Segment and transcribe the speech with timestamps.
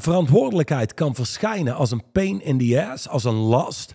[0.00, 3.94] verantwoordelijkheid kan verschijnen als een pain in the ass, als een last.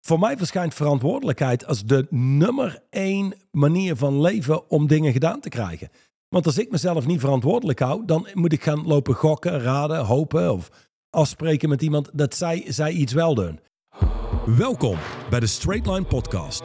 [0.00, 5.48] Voor mij verschijnt verantwoordelijkheid als de nummer één manier van leven om dingen gedaan te
[5.48, 5.88] krijgen.
[6.28, 10.52] Want als ik mezelf niet verantwoordelijk hou, dan moet ik gaan lopen gokken, raden, hopen
[10.52, 10.70] of
[11.10, 13.60] afspreken met iemand dat zij, zij iets wel doen.
[14.46, 14.98] Welkom
[15.30, 16.62] bij de Straight Line Podcast.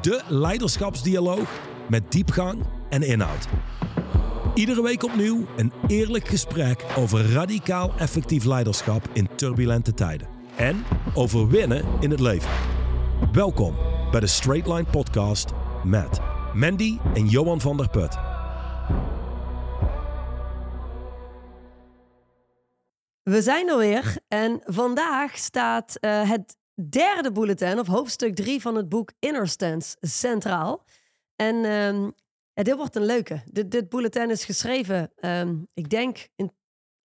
[0.00, 3.48] De leiderschapsdialoog met diepgang en inhoud.
[4.54, 10.28] Iedere week opnieuw een eerlijk gesprek over radicaal effectief leiderschap in turbulente tijden.
[10.56, 12.50] En over winnen in het leven.
[13.32, 13.76] Welkom
[14.10, 15.50] bij de Straight Line Podcast
[15.84, 16.20] met
[16.54, 18.18] Mandy en Johan van der Put.
[23.22, 26.56] We zijn er weer en vandaag staat uh, het
[26.88, 30.84] derde bulletin of hoofdstuk 3 van het boek Inner Stance centraal.
[31.36, 32.12] En um,
[32.62, 33.42] dit wordt een leuke.
[33.52, 36.52] Dit, bulletin is geschreven, um, ik denk in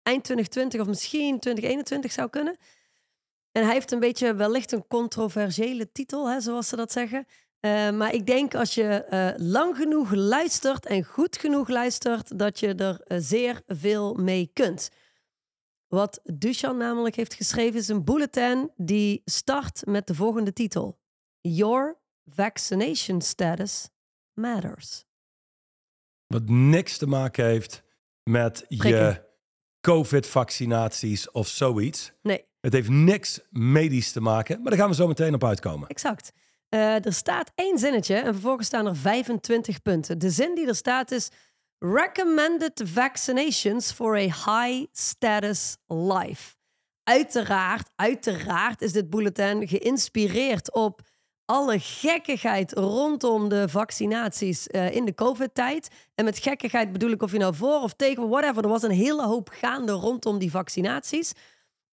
[0.02, 2.56] eind 2020 of misschien 2021 zou kunnen.
[3.52, 7.27] En hij heeft een beetje wellicht een controversiële titel, hè, zoals ze dat zeggen.
[7.60, 12.60] Uh, maar ik denk als je uh, lang genoeg luistert en goed genoeg luistert, dat
[12.60, 14.91] je er uh, zeer veel mee kunt.
[15.86, 20.98] Wat Duchan namelijk heeft geschreven is een bulletin die start met de volgende titel:
[21.41, 23.88] Your vaccination status
[24.32, 25.05] matters.
[26.27, 27.83] Wat niks te maken heeft
[28.22, 29.22] met je
[29.80, 32.12] COVID-vaccinaties of zoiets.
[32.22, 32.44] Nee.
[32.61, 35.89] Het heeft niks medisch te maken, maar daar gaan we zo meteen op uitkomen.
[35.89, 36.33] Exact.
[36.70, 40.19] Uh, er staat één zinnetje en vervolgens staan er 25 punten.
[40.19, 41.31] De zin die er staat is:
[41.78, 46.55] Recommended vaccinations for a high status life.
[47.03, 51.00] Uiteraard, uiteraard is dit bulletin geïnspireerd op
[51.45, 55.89] alle gekkigheid rondom de vaccinaties uh, in de COVID-tijd.
[56.14, 58.62] En met gekkigheid bedoel ik of je nou voor of tegen, whatever.
[58.62, 61.33] Er was een hele hoop gaande rondom die vaccinaties.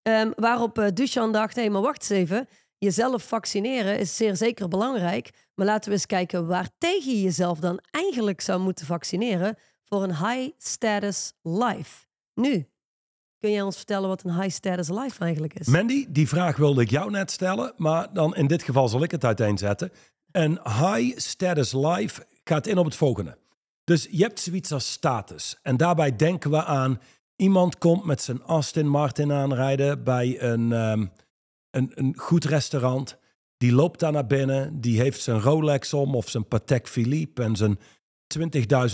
[0.04, 2.48] Um, waarop uh, dacht, hé, maar wacht eens even.
[2.78, 5.30] Jezelf vaccineren is zeer zeker belangrijk.
[5.56, 10.04] Maar laten we eens kijken waar tegen je jezelf dan eigenlijk zou moeten vaccineren voor
[10.04, 12.06] een high status life.
[12.34, 12.66] Nu,
[13.42, 15.68] Kun jij ons vertellen wat een high status life eigenlijk is?
[15.68, 19.12] Mandy, die vraag wilde ik jou net stellen, maar dan in dit geval zal ik
[19.12, 19.92] het uiteenzetten.
[20.32, 23.38] Een high status life gaat in op het volgende.
[23.84, 25.60] Dus je hebt zoiets als status.
[25.62, 27.00] En daarbij denken we aan
[27.36, 31.12] iemand komt met zijn Aston Martin aanrijden bij een, um,
[31.72, 33.18] een, een goed restaurant.
[33.58, 37.56] Die loopt daar naar binnen, die heeft zijn Rolex om of zijn Patek Philippe en
[37.56, 37.80] zijn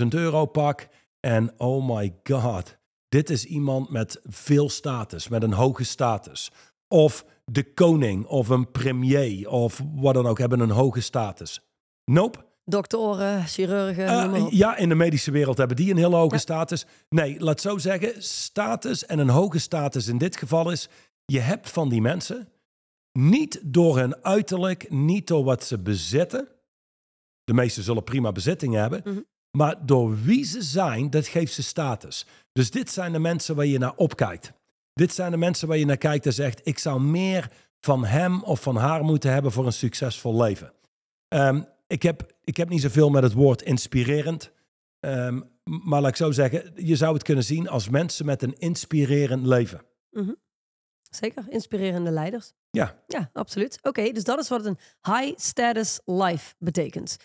[0.01, 0.87] 20.000 euro pak.
[1.19, 2.77] En oh my god,
[3.09, 6.51] dit is iemand met veel status, met een hoge status.
[6.87, 11.61] Of de koning of een premier of wat dan ook hebben een hoge status.
[12.05, 12.45] Nope.
[12.69, 14.05] Doktoren, chirurgen.
[14.05, 16.41] Uh, ja, in de medische wereld hebben die een heel hoge ja.
[16.41, 16.85] status.
[17.09, 20.89] Nee, laat zo zeggen, status en een hoge status in dit geval is,
[21.25, 22.49] je hebt van die mensen
[23.11, 26.47] niet door hun uiterlijk, niet door wat ze bezitten.
[27.43, 29.01] De meesten zullen prima bezittingen hebben.
[29.05, 29.25] Mm -hmm.
[29.51, 32.25] Maar door wie ze zijn, dat geeft ze status.
[32.51, 34.53] Dus dit zijn de mensen waar je naar opkijkt.
[34.93, 38.43] Dit zijn de mensen waar je naar kijkt en zegt: ik zou meer van hem
[38.43, 40.73] of van haar moeten hebben voor een succesvol leven.
[41.27, 44.51] Um, ik, heb, ik heb niet zoveel met het woord inspirerend.
[44.99, 48.57] Um, maar laat ik zo zeggen, je zou het kunnen zien als mensen met een
[48.57, 49.81] inspirerend leven.
[50.11, 50.37] Mm -hmm.
[51.09, 52.53] Zeker, inspirerende leiders.
[52.69, 53.03] Ja.
[53.07, 53.77] Ja, absoluut.
[53.77, 57.17] Oké, okay, dus dat is wat een high status life betekent.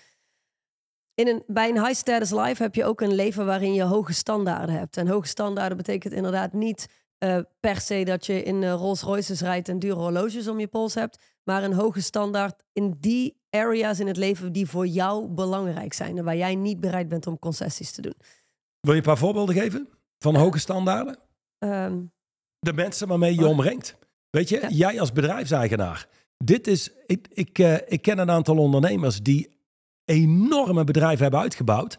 [1.14, 4.12] In een, bij een high status life heb je ook een leven waarin je hoge
[4.12, 4.96] standaarden hebt.
[4.96, 6.88] En hoge standaarden betekent inderdaad niet
[7.24, 10.66] uh, per se dat je in uh, Rolls Royces rijdt en dure horloges om je
[10.66, 11.18] pols hebt.
[11.42, 16.18] Maar een hoge standaard in die areas in het leven die voor jou belangrijk zijn.
[16.18, 18.14] En waar jij niet bereid bent om concessies te doen.
[18.80, 21.18] Wil je een paar voorbeelden geven van hoge standaarden?
[21.58, 22.12] Um,
[22.58, 23.50] De mensen waarmee je oh.
[23.50, 23.96] omringt.
[24.30, 24.68] Weet je, ja.
[24.68, 26.08] jij als bedrijfseigenaar.
[26.44, 29.48] Dit is, ik, ik, uh, ik ken een aantal ondernemers die
[30.04, 31.98] enorme bedrijven hebben uitgebouwd.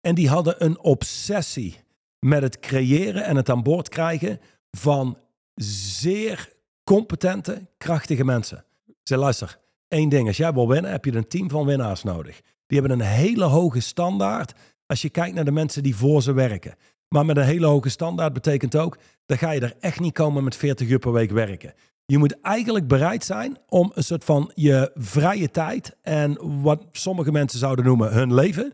[0.00, 1.76] En die hadden een obsessie
[2.18, 5.18] met het creëren en het aan boord krijgen van
[5.54, 6.52] zeer
[6.84, 8.64] competente, krachtige mensen.
[9.02, 9.58] Ze luister,
[9.88, 12.40] één ding, als jij wil winnen, heb je een team van winnaars nodig.
[12.66, 14.52] Die hebben een hele hoge standaard
[14.86, 16.74] als je kijkt naar de mensen die voor ze werken.
[17.08, 20.44] Maar met een hele hoge standaard betekent ook, dan ga je er echt niet komen
[20.44, 21.74] met 40 uur per week werken.
[22.06, 27.32] Je moet eigenlijk bereid zijn om een soort van je vrije tijd en wat sommige
[27.32, 28.72] mensen zouden noemen hun leven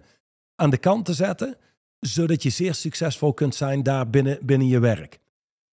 [0.55, 1.57] aan de kant te zetten,
[2.01, 5.19] zodat je zeer succesvol kunt zijn daar binnen, binnen je werk.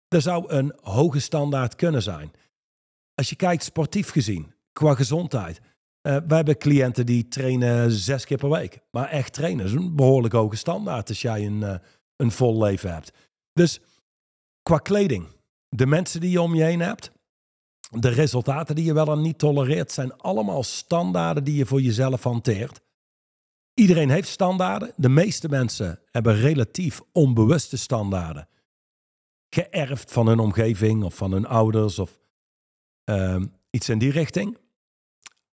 [0.07, 2.31] Er zou een hoge standaard kunnen zijn.
[3.15, 5.57] Als je kijkt sportief gezien, qua gezondheid.
[5.57, 8.80] Uh, wij hebben cliënten die trainen zes keer per week.
[8.92, 11.75] Maar echt trainen is een behoorlijk hoge standaard als jij een, uh,
[12.15, 13.12] een vol leven hebt.
[13.54, 13.80] Dus
[14.62, 15.27] qua kleding
[15.69, 17.12] de mensen die je om je heen hebt,
[17.89, 22.23] de resultaten die je wel en niet tolereert, zijn allemaal standaarden die je voor jezelf
[22.23, 22.81] hanteert.
[23.73, 24.93] Iedereen heeft standaarden.
[24.95, 28.47] De meeste mensen hebben relatief onbewuste standaarden.
[29.49, 32.19] Geërfd van hun omgeving of van hun ouders of
[33.03, 34.57] ehm, iets in die richting.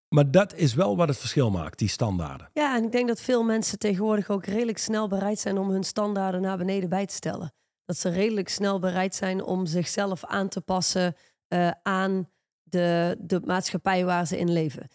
[0.08, 2.50] Maar dat is wel wat het verschil maakt, die standaarden.
[2.54, 5.84] Ja, en ik denk dat veel mensen tegenwoordig ook redelijk snel bereid zijn om hun
[5.84, 7.54] standaarden naar beneden bij te stellen.
[7.86, 11.16] Dat ze redelijk snel bereid zijn om zichzelf aan te passen
[11.54, 12.30] uh, aan
[12.64, 14.88] de, de maatschappij waar ze in leven.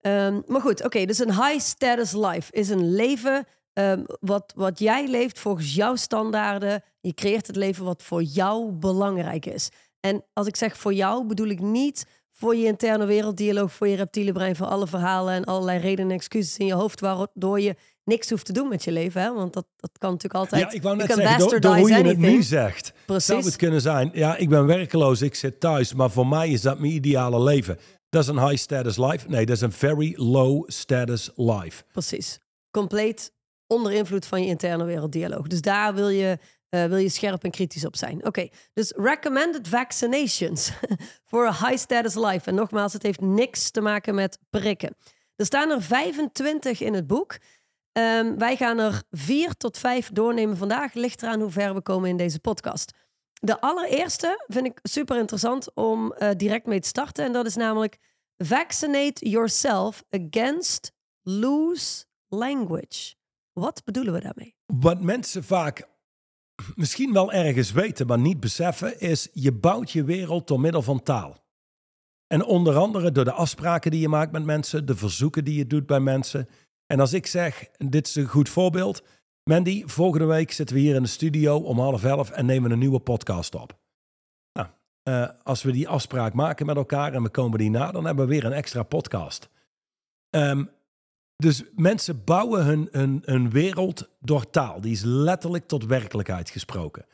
[0.00, 4.78] Um, maar goed, oké, dus een high status life is een leven um, wat, wat
[4.78, 6.82] jij leeft volgens jouw standaarden.
[7.00, 9.68] Je creëert het leven wat voor jou belangrijk is.
[10.00, 13.96] En als ik zeg voor jou, bedoel ik niet voor je interne werelddialoog, voor je
[13.96, 17.76] reptiele brein, voor alle verhalen en allerlei redenen en excuses in je hoofd, waardoor je
[18.08, 19.22] niks hoeft te doen met je leven.
[19.22, 19.34] Hè?
[19.34, 20.62] Want dat, dat kan natuurlijk altijd.
[20.62, 23.26] Ja, ik wou net zeggen, door, hoe je het nu zegt, Precies.
[23.26, 24.10] zou het kunnen zijn.
[24.12, 27.78] Ja, ik ben werkeloos, ik zit thuis, maar voor mij is dat mijn ideale leven.
[28.08, 29.28] Dat is een high status life.
[29.28, 31.82] Nee, dat is een very low status life.
[31.92, 32.38] Precies.
[32.70, 33.32] Compleet
[33.66, 35.46] onder invloed van je interne werelddialoog.
[35.46, 36.38] Dus daar wil je
[36.70, 38.26] uh, wil je scherp en kritisch op zijn.
[38.26, 40.72] Oké, dus recommended vaccinations
[41.30, 42.48] for a high status life.
[42.48, 44.96] En nogmaals, het heeft niks te maken met prikken.
[45.36, 47.38] Er staan er 25 in het boek.
[47.92, 50.94] Um, wij gaan er vier tot vijf doornemen vandaag.
[50.94, 52.92] Ligt eraan hoe ver we komen in deze podcast.
[53.40, 57.24] De allereerste vind ik super interessant om uh, direct mee te starten.
[57.24, 57.98] En dat is namelijk
[58.36, 60.92] vaccinate yourself against
[61.22, 63.14] loose language.
[63.52, 64.56] Wat bedoelen we daarmee?
[64.66, 65.88] Wat mensen vaak
[66.74, 71.02] misschien wel ergens weten, maar niet beseffen, is je bouwt je wereld door middel van
[71.02, 71.46] taal.
[72.26, 75.66] En onder andere door de afspraken die je maakt met mensen, de verzoeken die je
[75.66, 76.48] doet bij mensen.
[76.88, 79.02] En als ik zeg, dit is een goed voorbeeld.
[79.42, 82.78] Mandy, volgende week zitten we hier in de studio om half elf en nemen een
[82.78, 83.78] nieuwe podcast op.
[84.52, 84.68] Nou,
[85.04, 88.26] uh, als we die afspraak maken met elkaar en we komen die na, dan hebben
[88.26, 89.48] we weer een extra podcast.
[90.30, 90.70] Um,
[91.36, 94.80] dus mensen bouwen hun, hun, hun wereld door taal.
[94.80, 97.06] Die is letterlijk tot werkelijkheid gesproken.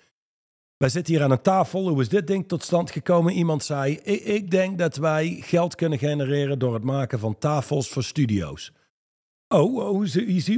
[0.77, 1.89] Wij zitten hier aan een tafel.
[1.89, 3.33] Hoe is dit ding tot stand gekomen?
[3.33, 7.89] Iemand zei: ik, ik, denk dat wij geld kunnen genereren door het maken van tafels
[7.89, 8.73] voor studio's.
[9.55, 10.07] Oh, oh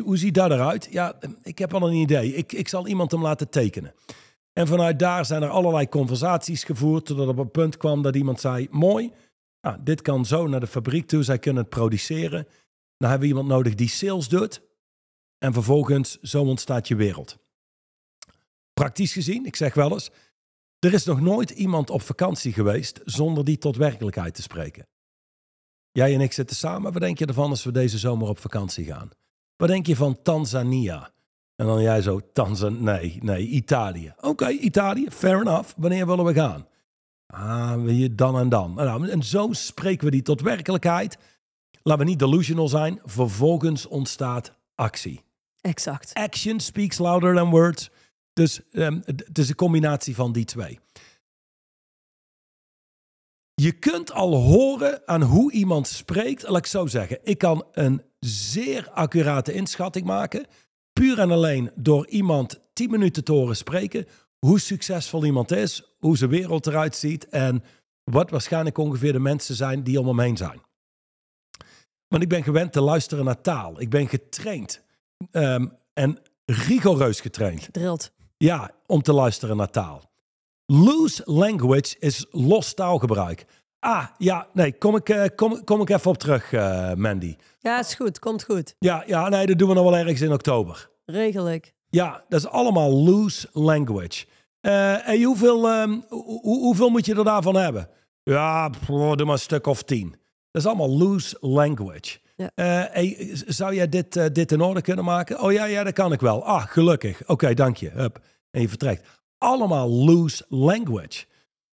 [0.05, 0.89] hoe, ziet dat eruit?
[0.91, 2.35] Ja, ik heb al een idee.
[2.35, 3.95] Ik, ik zal iemand hem laten tekenen.
[4.53, 7.07] En vanuit daar zijn er allerlei conversaties gevoerd.
[7.07, 9.13] Totdat op een punt kwam dat iemand zei: Mooi,
[9.81, 11.23] dit kan zo naar de fabriek toe.
[11.23, 12.47] Zij kunnen het produceren.
[12.97, 14.63] Dan hebben we iemand nodig die sales doet.
[15.39, 17.39] En vervolgens, zo ontstaat je wereld.
[18.73, 20.11] Praktisch gezien, ik zeg wel eens,
[20.79, 24.87] er is nog nooit iemand op vakantie geweest zonder die tot werkelijkheid te spreken.
[25.97, 26.93] Jij en ik zitten samen.
[26.93, 29.11] Wat denk je ervan als we deze zomer op vakantie gaan?
[29.57, 31.11] Wat denk je van Tanzania?
[31.55, 34.15] En dan jij zo, Tanzania, nee, nee, Italië.
[34.21, 35.73] Oké, Italië, fair enough.
[35.77, 36.67] Wanneer willen we gaan?
[37.27, 38.75] Ah, dan en dan.
[38.75, 41.19] Nou, en zo spreken we die tot werkelijkheid.
[41.83, 43.01] Laten we niet delusional zijn.
[43.05, 45.25] Vervolgens ontstaat actie.
[45.61, 46.15] Exact.
[46.15, 47.91] Action speaks louder than words.
[48.33, 50.79] Dus um, het is een combinatie van die twee.
[53.63, 56.49] Je kunt al horen aan hoe iemand spreekt.
[56.49, 57.19] Laat ik zo zeggen.
[57.23, 60.47] Ik kan een zeer accurate inschatting maken.
[60.93, 64.07] Puur en alleen door iemand 10 minuten te horen spreken.
[64.39, 65.97] Hoe succesvol iemand is.
[65.99, 67.29] Hoe zijn wereld eruit ziet.
[67.29, 67.63] En
[68.05, 70.61] wat waarschijnlijk ongeveer de mensen zijn die om hem heen zijn.
[72.09, 73.81] Want ik ben gewend te luisteren naar taal.
[73.81, 74.83] Ik ben getraind.
[75.33, 77.63] Um, en rigoureus getraind.
[77.63, 78.13] Gedrild.
[78.37, 80.06] Ja, om te luisteren naar taal.
[80.67, 83.45] Loose language is los taalgebruik.
[83.79, 87.37] Ah, ja, nee, kom ik, uh, kom, kom ik even op terug, uh, Mandy.
[87.59, 88.75] Ja, is goed, komt goed.
[88.79, 90.91] Ja, ja, nee, dat doen we nog wel ergens in oktober.
[91.05, 91.75] Regelijk.
[91.89, 94.27] Ja, dat is allemaal loose language.
[94.61, 96.05] Uh, en hoeveel, um,
[96.43, 97.89] hoeveel moet je er daarvan hebben?
[98.23, 100.11] Ja, doe maar een stuk of tien.
[100.51, 102.19] Dat is allemaal loose language.
[102.37, 102.51] Ja.
[102.95, 105.41] Uh, zou jij dit, dit in orde kunnen maken?
[105.41, 106.45] Oh ja, ja, dat kan ik wel.
[106.45, 107.21] Ah, gelukkig.
[107.23, 107.91] Oké, okay, dank je.
[107.91, 108.21] Hup.
[108.51, 109.09] En je vertrekt.
[109.39, 111.25] Allemaal loose language.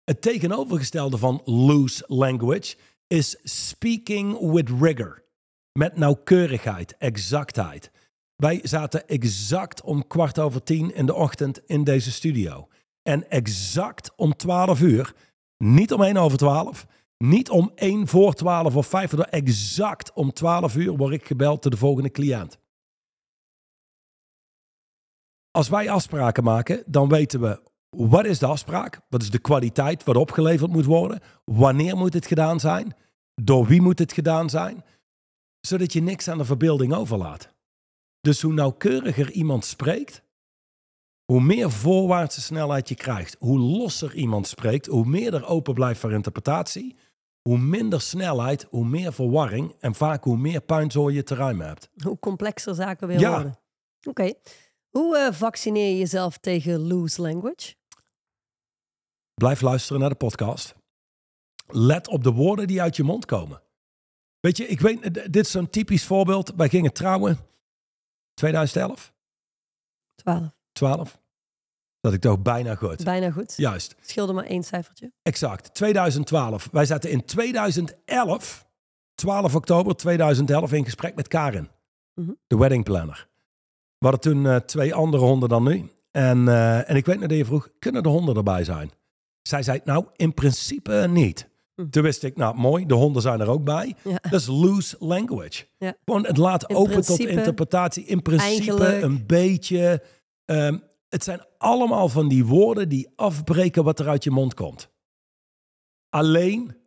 [0.04, 2.76] Het tegenovergestelde van loose language
[3.08, 5.24] is speaking with rigor.
[5.72, 7.92] Met nauwkeurigheid, exactheid.
[8.36, 12.68] Wij zaten exact om kwart over tien in de ochtend in deze studio.
[13.02, 15.14] En exact om twaalf uur,
[15.58, 16.86] niet om één over twaalf,
[17.18, 21.62] niet om 1 voor 12 of 5 voor exact om 12 uur word ik gebeld
[21.62, 22.59] door de volgende cliënt.
[25.52, 30.04] Als wij afspraken maken, dan weten we wat is de afspraak, wat is de kwaliteit
[30.04, 32.96] wat opgeleverd moet worden, wanneer moet het gedaan zijn,
[33.42, 34.84] door wie moet het gedaan zijn,
[35.60, 37.54] zodat je niks aan de verbeelding overlaat.
[38.22, 40.24] Dus hoe nauwkeuriger iemand spreekt,
[41.26, 46.00] Hoe meer voorwaartse snelheid je krijgt, hoe losser iemand spreekt, hoe meer er open blijft
[46.00, 46.96] voor interpretatie,
[47.42, 51.90] hoe minder snelheid, hoe meer verwarring en vaak hoe meer puinzooi je te ruimen hebt.
[52.04, 53.32] Hoe complexer zaken weer Ja.
[53.32, 53.58] worden.
[54.08, 54.34] Oké.
[54.90, 57.76] Hoe eh, vaccineer je jezelf tegen loose language?
[59.34, 60.76] Blijf luisteren naar de podcast.
[61.68, 63.62] Let op de woorden die uit je mond komen.
[64.40, 66.54] Weet je, ik weet, dit is zo'n typisch voorbeeld.
[66.56, 67.38] Wij gingen trouwen
[68.34, 69.14] 2011,
[70.16, 70.50] 12.
[70.72, 71.20] 12.
[72.00, 73.04] Dat ik toch bijna goed.
[73.04, 73.54] Bijna goed.
[73.58, 75.12] Juist, Scheelde maar één cijfertje.
[75.22, 75.74] exact.
[75.74, 76.70] 2012.
[76.72, 78.68] Wij zaten in 2011,
[79.16, 81.70] 12 oktober 2011, in gesprek met Karin,
[82.14, 82.32] Mhm.
[82.48, 83.28] de wedding planner.
[84.00, 85.90] We hadden toen eh, twee andere honden dan nu.
[86.12, 88.92] En, eh, en ik weet nog dat je vroeg, kunnen de honden erbij zijn?
[89.42, 91.48] Zij zei, nou, in principe niet.
[91.76, 91.90] Hm.
[91.90, 93.96] Toen wist ik, nou mooi, de honden zijn er ook bij.
[94.04, 94.20] Ja.
[94.30, 95.66] Dat is loose language.
[95.78, 95.96] Ja.
[96.06, 98.06] Gewoon, het laat In open tot interpretatie.
[98.06, 100.04] In principe een beetje.
[100.46, 100.78] Ehm,
[101.10, 104.90] het zijn allemaal van die woorden die afbreken wat er uit je mond komt.
[106.10, 106.78] Alleen,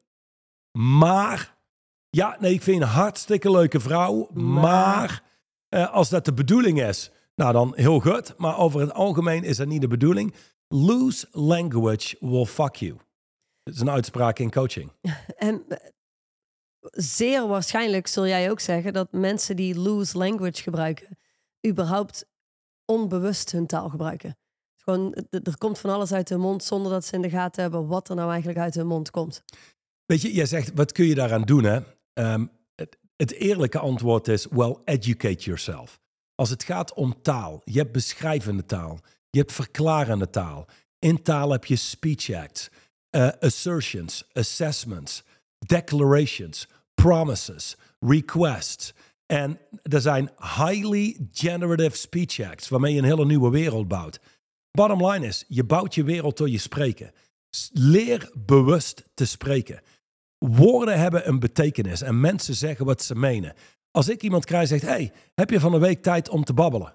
[0.79, 1.57] maar.
[2.11, 4.29] Ja, nee, ik vind een hartstikke leuke vrouw.
[4.33, 5.23] Maar, Maar.
[5.73, 8.35] Eh, als dat de bedoeling is, nou dan heel goed.
[8.39, 10.35] Maar over het algemeen is dat niet de bedoeling.
[10.69, 12.97] Loose language will fuck you.
[13.63, 14.93] Dat is een uitspraak in coaching.
[15.37, 15.77] En eh,
[16.91, 21.19] zeer waarschijnlijk zul jij ook zeggen dat mensen die loose language gebruiken,
[21.67, 22.25] überhaupt
[22.85, 24.37] onbewust hun taal gebruiken.
[24.77, 27.63] Gewoon, d- er komt van alles uit hun mond zonder dat ze in de gaten
[27.63, 29.43] hebben wat er nou eigenlijk uit hun mond komt.
[30.07, 31.65] Weet je, jij zegt, wat kun je daaraan doen?
[31.65, 31.81] Hè?
[32.13, 32.47] Ehm,
[33.23, 36.01] het, eerlijke antwoord is, well, educate yourself.
[36.35, 39.01] Als het gaat om taal, je hebt beschrijvende taal,
[39.31, 40.67] je hebt verklarende taal.
[40.99, 42.71] In taal heb je speech acts,
[43.11, 45.23] eh, assertions, assessments,
[45.59, 48.93] declarations, promises, requests.
[49.27, 54.21] En er zijn highly generative speech acts waarmee je een hele nieuwe wereld bouwt.
[54.71, 57.13] Bottom line is, je bouwt je wereld door je spreken.
[57.73, 59.81] Leer bewust te spreken.
[60.51, 63.53] Woorden hebben een betekenis en mensen zeggen wat ze menen.
[63.91, 66.55] Als ik iemand krijg en zegt, hey, heb je van een week tijd om te
[66.55, 66.95] babbelen?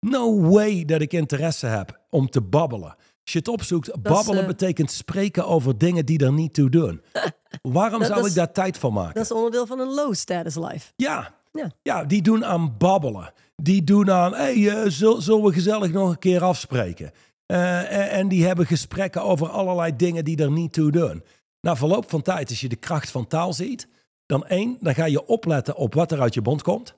[0.00, 2.88] No way dat ik interesse heb om te babbelen.
[3.22, 7.02] Als je het opzoekt, babbelen eh, betekent spreken over dingen die er niet toe doen.
[7.62, 9.14] Waarom Dat- zou dat ik is- daar tijd voor maken?
[9.14, 10.92] Dat is onderdeel van een low status life.
[10.96, 11.34] Ja.
[11.52, 11.70] Ja.
[11.82, 13.32] ja, die doen aan babbelen.
[13.56, 17.10] Die doen aan, hey, eh, zul- zullen we gezellig nog een keer afspreken?
[17.46, 21.22] Eh, en, en die hebben gesprekken over allerlei dingen die er niet toe doen.
[21.66, 23.88] Na verloop van tijd, als je de kracht van taal ziet,
[24.26, 26.94] dan één, dan ga je opletten op wat er uit je mond komt.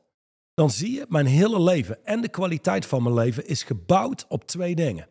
[0.55, 4.45] Dan zie je, mijn hele leven en de kwaliteit van mijn leven is gebouwd op
[4.45, 5.09] twee dingen.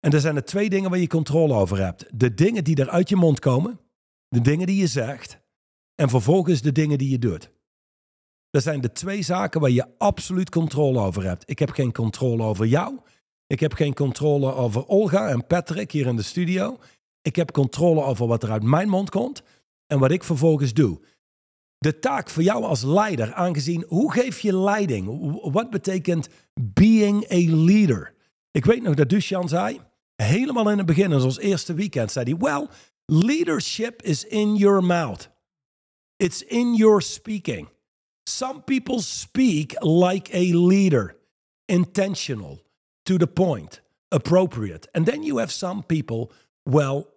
[0.00, 2.06] En er zijn er twee dingen waar je controle over hebt.
[2.14, 3.80] De dingen die er uit je mond komen,
[4.28, 5.38] de dingen die je zegt,
[5.94, 7.50] en vervolgens de dingen die je doet.
[8.50, 11.50] Dat zijn de twee zaken waar je absoluut controle over hebt.
[11.50, 12.98] Ik heb geen controle over jou.
[13.46, 16.78] Ik heb geen controle over Olga en Patrick hier in de studio.
[17.24, 19.42] Ik heb controle over wat er uit mijn mond komt
[19.86, 21.00] en wat ik vervolgens doe.
[21.78, 25.30] De taak voor jou als leider, aangezien hoe geef je leiding?
[25.52, 26.28] Wat betekent
[26.60, 28.14] being a leader?
[28.50, 29.80] Ik weet nog dat Dushan zei,
[30.16, 32.68] helemaal in het begin, in ons eerste weekend, zei hij: Well,
[33.06, 35.30] leadership is in your mouth.
[36.16, 37.68] It's in your speaking.
[38.28, 41.16] Some people speak like a leader,
[41.64, 42.62] intentional,
[43.02, 44.88] to the point, appropriate.
[44.92, 46.30] And then you have some people,
[46.62, 47.13] well,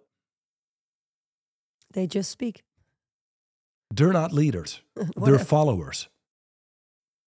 [1.90, 2.62] They just speak.
[3.94, 4.82] they're not leaders,
[5.24, 6.08] they're followers.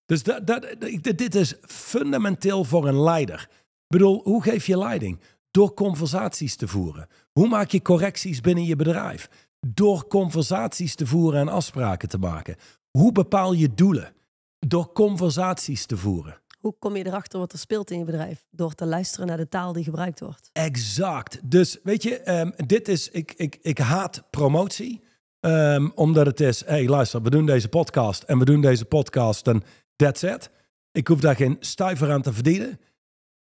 [0.06, 3.42] Dus dat, dat, dat- dit is fundamenteel voor een leider.
[3.52, 5.20] Ik bedoel, hoe geef je leiding?
[5.52, 7.08] Door conversaties te voeren.
[7.32, 9.30] Hoe maak je correcties binnen je bedrijf?
[9.68, 12.56] Door conversaties te voeren en afspraken te maken.
[12.98, 14.14] Hoe bepaal je doelen?
[14.60, 16.42] Door conversaties te voeren.
[16.62, 18.46] Hoe kom je erachter wat er speelt in je bedrijf?
[18.50, 20.50] Door te luisteren naar de taal die gebruikt wordt.
[20.54, 21.40] Exact.
[21.52, 25.02] Dus weet je, ehm, dit is, ik, ik, ik haat promotie.
[25.40, 29.48] Ehm, omdat het is, hey luister, we doen deze podcast en we doen deze podcast
[29.48, 29.64] en
[29.96, 30.50] that's it.
[30.92, 32.80] Ik hoef daar geen stuiver aan te verdienen.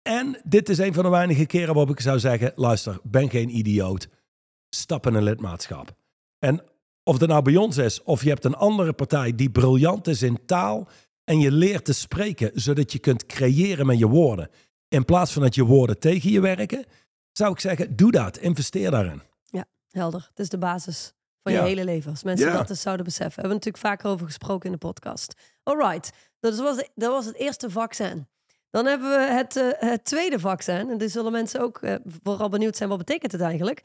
[0.02, 3.56] En dit is een van de weinige keren waarop ik zou zeggen, luister, ben geen
[3.56, 4.08] idioot.
[4.68, 5.92] Stap in een lidmaatschap.
[6.38, 6.62] En
[7.02, 10.22] of dat nou bij ons is, of je hebt een andere partij die briljant is
[10.22, 10.88] in taal
[11.30, 14.50] en je leert te spreken, zodat je kunt creëren met je woorden.
[14.88, 16.84] In plaats van dat je woorden tegen je werken,
[17.32, 18.36] zou ik zeggen, doe dat.
[18.38, 19.22] Investeer daarin.
[19.90, 20.26] Helder.
[20.28, 21.60] Het is de basis van Ja.
[21.60, 22.10] je hele leven.
[22.10, 22.56] Als mensen Ja.
[22.56, 23.40] dat eens zouden beseffen.
[23.42, 25.34] Hebben we natuurlijk vaker over gesproken in de podcast.
[25.62, 26.12] Alright.
[26.40, 28.28] Dat was, dat was het eerste vaccin.
[28.70, 30.90] Dan hebben we het, eh, het tweede vaccin.
[30.90, 32.88] En die zullen mensen ook eh, vooral benieuwd zijn.
[32.88, 33.82] Wat betekent het eigenlijk?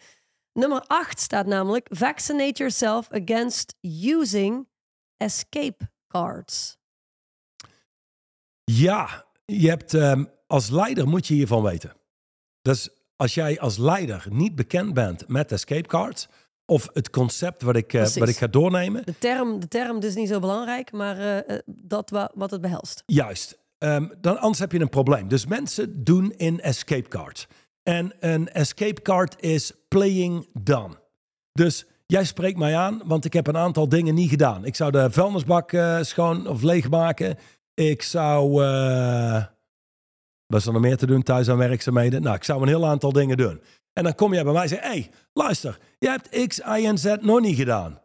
[0.53, 1.87] Nummer 8 staat namelijk...
[1.91, 4.67] Vaccinate yourself against using
[5.17, 6.74] escape cards.
[8.71, 11.93] Ja, je hebt, ehm, als leider moet je hiervan weten.
[12.61, 16.27] Dus als jij als leider niet bekend bent met escape cards
[16.65, 20.15] of het concept wat ik, eh, wat ik ga doornemen, De term, de term dus
[20.15, 23.03] niet zo belangrijk, maar eh, eh, dat wa- wat het behelst.
[23.05, 23.57] Juist.
[23.77, 25.27] Ehm, dan anders heb je een probleem.
[25.27, 27.47] Dus mensen doen in escape cards.
[27.83, 30.99] En een escape card is playing dumb.
[31.51, 34.65] Dus jij spreekt mij aan, want ik heb een aantal dingen niet gedaan.
[34.65, 37.37] Ik zou de vuilnisbak schoon of leegmaken.
[37.75, 38.63] Ik zou...
[38.63, 39.45] eh
[40.45, 42.21] wat is er nog meer te doen thuis aan werkzaamheden?
[42.21, 43.61] Nou, ik zou een heel aantal dingen doen.
[43.93, 46.97] En dan kom jij bij mij en zeg hey, luister, je hebt X, Y en
[46.97, 48.01] Z nog niet gedaan.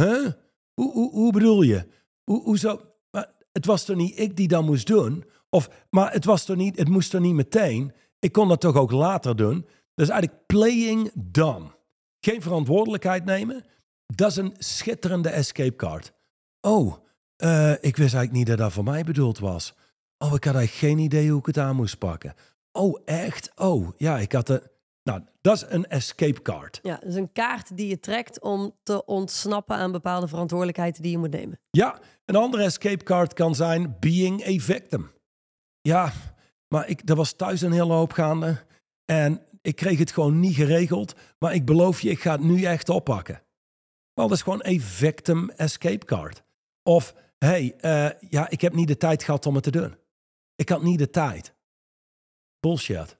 [0.00, 0.32] Huh?
[0.74, 1.86] Hoe, hoe, hoe bedoel je?
[2.24, 2.80] Hoe, hoezo?
[3.10, 5.24] Maar het was toch niet ik die dat moest doen?
[5.50, 7.92] Of, maar het, was toch niet, het moest toch niet meteen?
[8.18, 9.66] Ik kon dat toch ook later doen?
[9.94, 11.78] Dus eigenlijk playing dumb.
[12.20, 13.64] Geen verantwoordelijkheid nemen.
[14.06, 16.12] Dat is een schitterende escape card.
[16.60, 16.96] Oh,
[17.44, 19.74] eh, ik wist eigenlijk niet dat dat voor mij bedoeld was.
[20.18, 22.34] Oh, ik had eigenlijk geen idee hoe ik het aan moest pakken.
[22.72, 23.52] Oh, echt?
[23.56, 24.72] Oh, ja, ik had de...
[25.02, 26.80] Nou, dat is een escape card.
[26.82, 31.18] Ja, dus een kaart die je trekt om te ontsnappen aan bepaalde verantwoordelijkheden die je
[31.18, 31.60] moet nemen.
[31.70, 35.10] Ja, een andere escape card kan zijn being a victim.
[35.80, 36.12] Ja,
[36.68, 38.64] maar ik, er was thuis een hele hoop gaande.
[39.04, 41.14] En ik kreeg het gewoon niet geregeld.
[41.38, 43.42] Maar ik beloof je, ik ga het nu echt oppakken.
[44.14, 46.42] Wel, dat is gewoon een victim escape card.
[46.82, 49.96] Of, hey, eh, ja, ik heb niet de tijd gehad om het te doen.
[50.56, 51.54] Ik had niet de tijd.
[52.60, 53.16] Bullshit.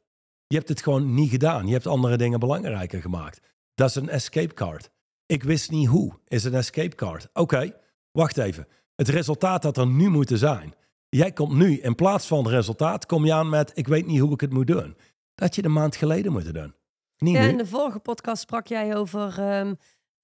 [0.47, 1.67] Je hebt het gewoon niet gedaan.
[1.67, 3.41] Je hebt andere dingen belangrijker gemaakt.
[3.75, 4.91] Dat is een escape card.
[5.27, 7.29] Ik wist niet hoe, is een escape card.
[7.33, 7.77] Oké,
[8.11, 8.69] wacht even.
[8.97, 10.75] Het resultaat dat er nu moet zijn.
[11.09, 13.73] Jij komt nu, in plaats van het resultaat, kom je aan met...
[13.75, 14.97] ik weet niet hoe ik het moet doen.
[15.35, 16.75] Dat je de maand geleden moeten doen.
[17.19, 17.49] Niet Ja, nu.
[17.49, 19.75] in de vorige podcast sprak jij over ehm,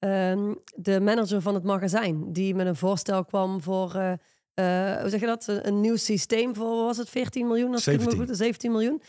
[0.01, 2.33] ehm, de manager van het magazijn.
[2.33, 4.13] Die met een voorstel kwam voor, eh,
[4.95, 5.47] eh, hoe zeg je dat?
[5.47, 7.73] Een, een nieuw systeem voor, was het, 14 miljoen?
[7.73, 8.27] Als ik het me 17.
[8.29, 9.03] goed 17 miljoen.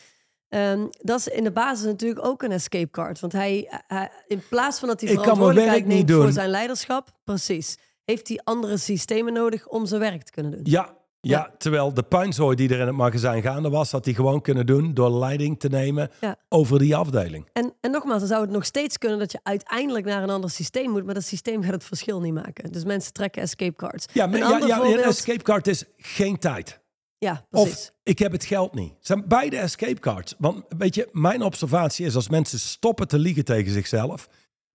[0.50, 3.20] Ehm, dat is in de basis natuurlijk ook een escape card.
[3.20, 6.50] Want hij, hij- in plaats van dat hij Ik kan mijn verantwoordelijkheid neemt voor zijn
[6.50, 10.62] leiderschap, precies, heeft hij andere systemen nodig om zijn werk te kunnen doen.
[10.64, 11.52] Ja, ja, Ja.
[11.58, 13.92] terwijl de puinzooi die er in het magazijn gaande was...
[13.92, 16.36] had hij gewoon kunnen doen door leiding te nemen Ja.
[16.50, 17.48] over die afdeling.
[17.54, 20.50] En, en nogmaals, dan zou het nog steeds kunnen dat je uiteindelijk naar een ander
[20.50, 22.72] systeem moet, maar dat systeem gaat het verschil niet maken.
[22.72, 24.06] Dus mensen trekken escape cards.
[24.14, 26.80] Ja, maar Een ja, een voorbeeld- escape card is geen tijd.
[27.18, 27.72] Ja, precies.
[27.72, 28.90] Of ik heb het geld niet.
[28.98, 30.36] Het zijn beide escape cards.
[30.38, 34.28] Want weet je, mijn observatie is als mensen stoppen te liegen tegen zichzelf,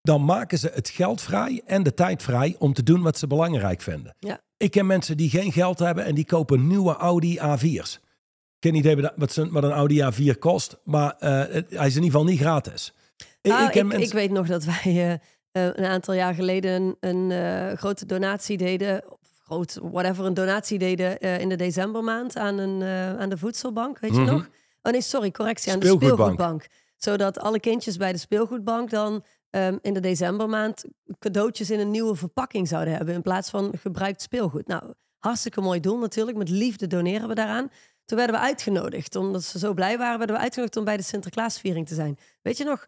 [0.06, 3.28] dan maken ze het geld vrij en de tijd vrij om te doen wat ze
[3.28, 4.16] belangrijk vinden.
[4.20, 4.40] Ja.
[4.58, 8.00] Ik ken mensen die geen geld hebben en die kopen nieuwe Audi A4's.
[8.60, 12.40] Geen idee wat- een Audi A4 kost, maar eh, hij is in ieder geval niet
[12.40, 12.94] gratis.
[13.42, 15.20] Ik, Nou, ik ken ik, mensen- ik weet nog dat wij eh, eh,
[15.52, 17.32] een aantal jaar geleden een,
[17.78, 22.84] grote donatie deden, of groot, whatever, een donatie deden in de decembermaand aan, een,
[23.20, 24.32] aan de voedselbank, weet je Mhm.
[24.34, 24.48] nog?
[24.82, 26.68] Oh nee, sorry, correctie, aan de speelgoedbank.
[26.98, 29.24] Zodat alle kindjes bij de speelgoedbank dan
[29.56, 30.86] ehm, in de decembermaand
[31.20, 34.68] cadeautjes in een nieuwe verpakking zouden hebben, in plaats van gebruikt speelgoed.
[34.68, 37.70] Nou, hartstikke mooi doel natuurlijk, met liefde doneren we daaraan.
[38.06, 41.04] Toen werden we uitgenodigd, omdat ze zo blij waren, werden we uitgenodigd om bij de
[41.04, 42.18] Sinterklaasviering te zijn.
[42.42, 42.86] Weet je nog?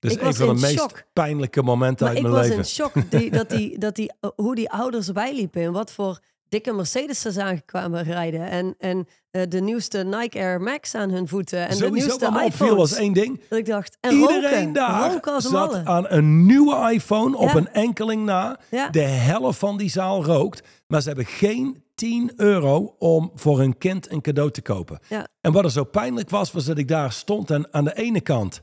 [0.00, 1.04] Is ik een was van de meest shock.
[1.12, 2.58] pijnlijke momenten Maar uit ik mijn was leven.
[2.58, 5.92] in shock die, dat die, dat die, eh, hoe die ouders erbij liepen en wat
[5.92, 6.20] voor
[6.54, 8.48] dikke Mercedes aankwamen rijden.
[8.50, 11.68] En, en eh, de nieuwste Nike Air Max aan hun voeten.
[11.68, 12.74] En de nieuwste iPhones.
[12.74, 13.40] was één ding.
[13.48, 17.56] Dat ik dacht, en Iedereen roken, daar roken zat aan een nieuwe iPhone op Ja.
[17.56, 18.58] een enkeling na.
[18.70, 18.88] Ja.
[18.88, 20.62] De helft van die zaal rookt.
[20.86, 24.98] Maar ze hebben geen 10 euro om voor hun kind een cadeau te kopen.
[25.08, 25.26] Ja.
[25.40, 28.20] En wat er zo pijnlijk was, was dat ik daar stond en aan de ene
[28.20, 28.60] kant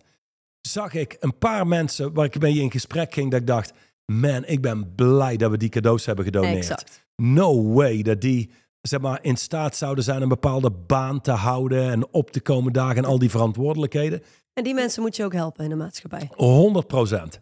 [0.61, 3.31] zag ik een paar mensen waar ik mee in gesprek ging.
[3.31, 3.73] Dat ik dacht,
[4.05, 6.57] man, ik ben blij dat we die cadeaus hebben gedoneerd.
[6.57, 7.05] Exact.
[7.15, 11.89] No way dat die zeg maar, in staat zouden zijn een bepaalde baan te houden
[11.91, 14.23] en op te komen dagen en al die verantwoordelijkheden.
[14.53, 16.29] En die mensen moet je ook helpen in de maatschappij.
[16.35, 17.39] 100 procent.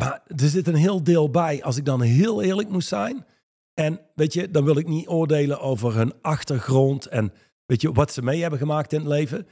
[0.00, 3.26] Maar er zit een heel deel bij, als ik dan heel eerlijk moet zijn.
[3.74, 7.32] En weet je, dan wil ik niet oordelen over hun achtergrond en
[7.66, 9.46] weet je, wat ze mee hebben gemaakt in het leven.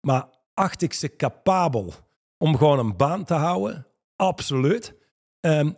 [0.00, 1.92] Maar acht ik ze capabel
[2.38, 3.86] om gewoon een baan te houden?
[4.16, 4.94] Absoluut.
[5.44, 5.70] Ehm,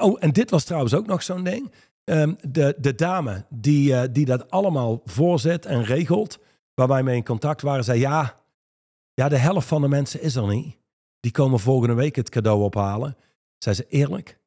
[0.00, 1.72] oh, en dit was trouwens ook nog zo'n ding.
[2.04, 6.38] Ehm, de, de dame die, eh, die dat allemaal voorzet en regelt,
[6.74, 8.40] waar wij mee in contact waren, zei ja,
[9.14, 10.76] ja, de helft van de mensen is er niet.
[11.20, 13.16] Die komen volgende week het cadeau ophalen.
[13.58, 14.40] Zei ze eerlijk?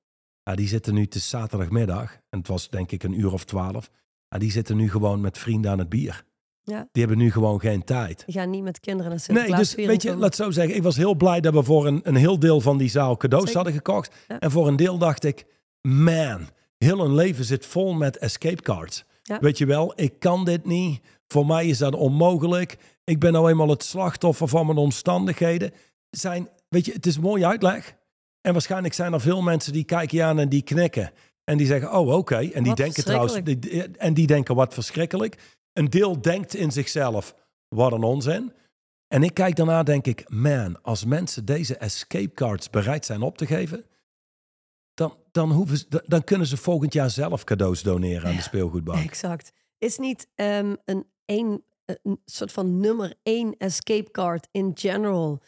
[0.44, 2.14] Ja, die zitten nu, het zaterdagmiddag.
[2.30, 3.90] En het was denk ik een uur of twaalf.
[4.30, 6.26] Ja, die zitten nu gewoon met vrienden aan het bier.
[6.70, 6.88] Ja.
[6.92, 8.24] Die hebben nu gewoon geen tijd.
[8.26, 10.24] Die gaan niet met kinderen naar Nee, Sinterklaas dus weet je, komen.
[10.24, 10.76] laat zo zeggen.
[10.76, 13.42] Ik was heel blij dat we voor een, een heel deel van die zaal cadeaus
[13.44, 13.56] Zeker.
[13.56, 14.16] hadden gekocht.
[14.28, 14.40] Ja.
[14.40, 15.46] En voor een deel dacht ik,
[15.82, 19.06] man, heel hun leven zit vol met escape cards.
[19.24, 19.40] Ja.
[19.40, 21.02] Weet je wel, ik kan dit niet.
[21.28, 22.78] Voor mij is dat onmogelijk.
[23.04, 25.72] ik ben nou eenmaal het slachtoffer van mijn omstandigheden.
[26.10, 27.96] Zijn, weet je, het is een mooie uitleg.
[28.42, 31.12] En waarschijnlijk zijn er veel mensen die kijken je aan en die knikken.
[31.44, 32.36] En die zeggen, oh oké.
[32.36, 35.36] En die Wat denken trouwens, die- en die denken, wat verschrikkelijk.
[35.78, 37.36] Een deel denkt in zichzelf,
[37.68, 38.54] wat een onzin.
[39.08, 43.38] En ik kijk daarna, denk ik, man, als mensen deze escape cards bereid zijn op
[43.38, 43.86] te geven,
[44.94, 49.04] dan, dan, hoeven ze, dan kunnen ze volgend jaar zelf cadeaus doneren aan de speelgoedbank.
[49.04, 49.52] Exact.
[49.78, 55.42] Is niet ehm, een, een, een soort van nummer één escape card in general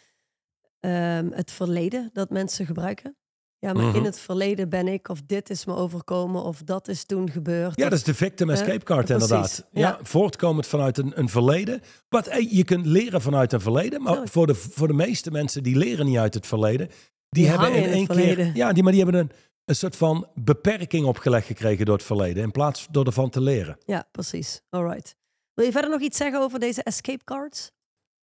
[0.79, 3.17] ehm, het verleden dat mensen gebruiken?
[3.59, 3.95] Ja, maar Mhm.
[3.95, 7.75] in het verleden ben ik, of dit is me overkomen, of dat is toen gebeurd.
[7.75, 9.67] Ja, of- dat is de victim escape card inderdaad.
[9.71, 9.79] Ja.
[9.81, 9.99] ja.
[10.01, 11.81] voortkomend vanuit een, een verleden.
[12.09, 15.63] Wat hey, je kunt leren vanuit een verleden, maar voor de, voor de meeste mensen
[15.63, 16.97] die leren niet uit het verleden, die,
[17.29, 19.31] Die hebben in één keer, ja, die, maar die hebben een,
[19.65, 23.77] een soort van beperking opgelegd gekregen door het verleden, in plaats door ervan te leren.
[23.85, 24.61] Ja, precies.
[24.69, 25.15] Alright.
[25.53, 27.71] Wil je verder nog iets zeggen over deze escape cards?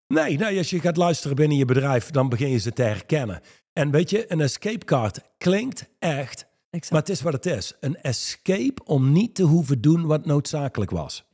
[0.07, 3.41] Nee, nee, als je gaat luisteren binnen je bedrijf, dan begin je ze te herkennen.
[3.77, 6.91] En weet je, een escape card klinkt echt, Exact.
[6.91, 7.73] maar het is wat het is.
[7.79, 11.25] Een escape om niet te hoeven doen wat noodzakelijk was.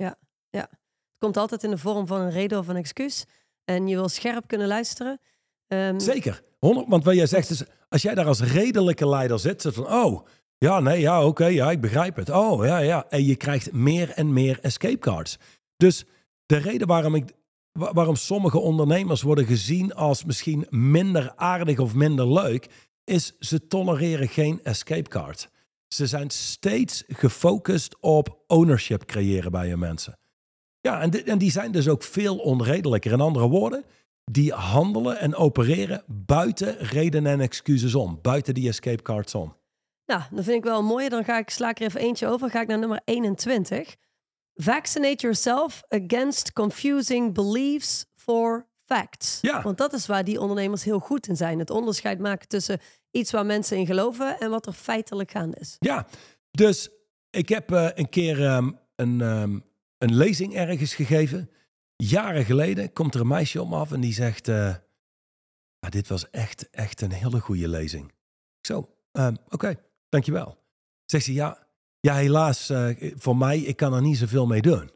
[1.21, 3.25] Het komt altijd in de vorm van een reden of een excuus.
[3.65, 5.19] En je wil scherp kunnen luisteren.
[5.67, 6.41] Ehm, Zeker.
[6.59, 9.93] 100, want wat jij zegt is, als jij daar als redelijke leider zit, zit van,
[9.93, 10.25] oh,
[10.57, 12.29] ja, nee, ja, oké, ja, ik begrijp het.
[12.29, 13.05] Oh, ja, ja.
[13.09, 15.37] En je krijgt meer en meer escape cards.
[15.77, 16.05] Dus
[16.45, 17.31] de reden waarom ik,
[17.71, 22.67] waarom sommige ondernemers worden gezien als misschien minder aardig of minder leuk,
[23.03, 25.49] is ze tolereren geen escape card.
[25.87, 30.19] Ze zijn steeds gefocust op ownership creëren bij hun mensen.
[30.81, 33.11] Ja, en, di- en die zijn dus ook veel onredelijker.
[33.11, 33.83] In andere woorden,
[34.31, 38.19] die handelen en opereren buiten redenen en excuses om.
[38.21, 39.55] Buiten die escape cards om.
[40.05, 41.09] Nou, dat vind ik wel mooi.
[41.09, 42.49] Dan ga ik, sla ik er even eentje over.
[42.49, 43.95] Ga ik naar nummer 21.
[44.63, 49.37] Vaccinate yourself against confusing beliefs for facts.
[49.41, 49.61] Ja.
[49.61, 51.59] Want dat is waar die ondernemers heel goed in zijn.
[51.59, 52.79] Het onderscheid maken tussen
[53.11, 55.75] iets waar mensen in geloven en wat er feitelijk gaande is.
[55.79, 56.07] Ja,
[56.51, 56.89] dus
[57.29, 59.59] ik heb eh, een keer ehm, een, ehm,
[59.97, 61.49] een lezing ergens gegeven.
[61.95, 64.47] Jaren geleden komt er een meisje op me af en die zegt...
[64.47, 64.75] eh,
[65.79, 68.05] "Ah, dit was echt, echt een hele goede lezing.
[68.59, 69.75] Ik zo, ehm, oké,
[70.09, 70.57] dankjewel.
[71.05, 71.67] Zegt ze, ja,
[72.01, 74.89] ja helaas, eh, voor mij, ik kan er niet zoveel mee doen.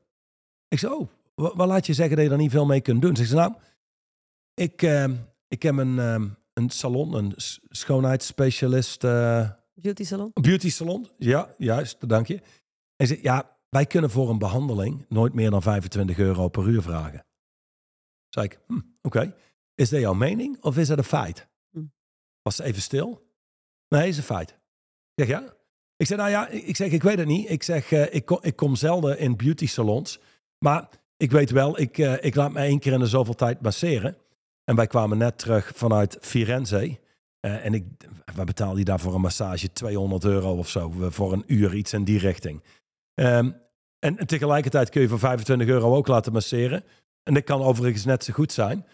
[0.67, 3.01] Ik zo, oh, wa- wat laat je zeggen dat je er niet veel mee kunt
[3.01, 3.15] doen?
[3.15, 3.53] Ze, nou,
[4.53, 5.15] ik, ehm,
[5.47, 7.33] ik heb een, ehm, een salon, een
[7.69, 9.03] schoonheidsspecialist...
[9.03, 10.31] eh, Beauty salon.
[10.33, 12.41] een beauty salon, ja, juist, dank je.
[12.95, 16.81] En ze, ja, wij kunnen voor een behandeling nooit meer dan 25 euro per uur
[16.81, 17.25] vragen.
[18.29, 19.35] Zei ik, hm, oké.
[19.75, 21.47] Is dat jouw mening of is dat een feit?
[21.71, 21.83] Hm.
[22.41, 23.27] Was ze even stil?
[23.87, 24.49] Nee, is een feit.
[24.49, 25.53] Ik zeg ja.
[25.97, 27.49] Ik zeg, nou ja, ik zeg, ik weet het niet.
[27.49, 30.19] Ik zeg, eh, ik, kom, ik kom zelden in beauty salons.
[30.57, 33.61] Maar ik weet wel, ik, eh, ik laat me één keer in de zoveel tijd
[33.61, 34.17] masseren.
[34.63, 36.99] En wij kwamen net terug vanuit Firenze.
[37.39, 37.85] Eh, en ik,
[38.35, 40.91] we betaalden daar voor een massage 200 euro of zo.
[40.99, 42.63] Voor een uur iets in die richting.
[43.13, 43.51] Ehm,
[43.99, 46.83] en, en tegelijkertijd kun je voor 25 euro ook laten masseren.
[47.23, 48.85] En dat kan overigens net zo goed zijn.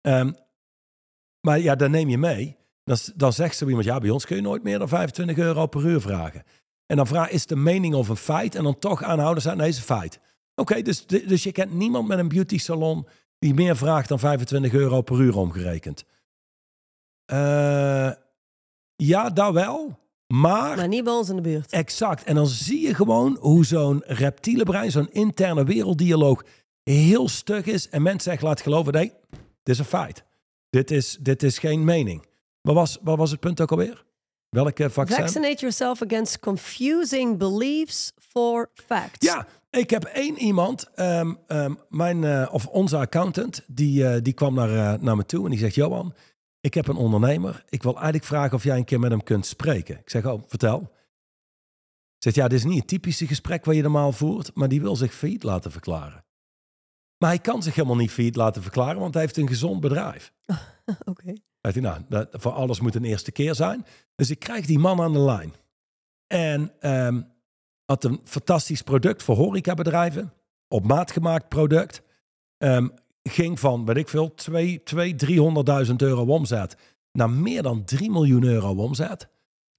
[0.00, 0.32] Ehm,
[1.40, 2.56] maar ja, dan neem je mee.
[3.14, 5.84] Dan, zegt zo iemand, ja, bij ons kun je nooit meer dan 25 euro per
[5.84, 6.42] uur vragen.
[6.86, 8.54] En dan vraag is het een mening of een feit?
[8.54, 10.20] En dan toch aanhouden zijn, nee, is een feit.
[10.54, 13.06] Oké, dus, dus je kent niemand met een beauty salon
[13.38, 16.04] die meer vraagt dan 25 euro per uur omgerekend.
[17.24, 18.10] Eh,
[18.96, 19.98] ja, dat wel.
[20.26, 21.72] Maar Maar niet bij ons in de buurt.
[21.72, 22.24] Exact.
[22.24, 26.44] En dan zie je gewoon hoe zo'n reptiele brein, zo'n interne werelddialoog
[26.82, 27.88] heel stug is.
[27.88, 30.24] En mensen echt laat geloven, nee, dit is een feit.
[30.70, 32.26] Dit is, dit is geen mening.
[32.64, 34.04] Wat was, wat was het punt ook alweer?
[34.48, 35.16] Welke vaccin?
[35.16, 39.26] Vaccinate yourself against confusing beliefs for facts.
[39.26, 44.32] Ja, ik heb één iemand, ehm, ehm, mijn, eh, of onze accountant, die, eh, die
[44.32, 46.14] kwam naar, eh, naar me toe en die zegt, Johan,
[46.60, 47.64] ik heb een ondernemer.
[47.68, 49.98] Ik wil eigenlijk vragen of jij een keer met hem kunt spreken.
[49.98, 50.92] Ik zeg, oh, vertel.
[52.18, 54.96] Zegt, ja, dit is niet het typische gesprek wat je normaal voert, maar die wil
[54.96, 56.24] zich failliet laten verklaren.
[57.18, 60.32] Maar hij kan zich helemaal niet failliet laten verklaren, want hij heeft een gezond bedrijf.
[61.04, 61.34] Oké.
[61.72, 63.86] Hij, nou, dat, voor alles moet een eerste keer zijn.
[64.14, 65.52] Dus ik krijg die man aan de lijn.
[66.26, 67.22] En ehm,
[67.84, 70.32] had een fantastisch product voor horecabedrijven.
[70.68, 72.02] Op maat gemaakt product.
[72.58, 72.88] Ehm,
[73.22, 75.14] ging van, weet ik veel, 2, 2
[75.86, 76.76] 300.000 euro omzet
[77.12, 79.28] naar meer dan 3 miljoen euro omzet.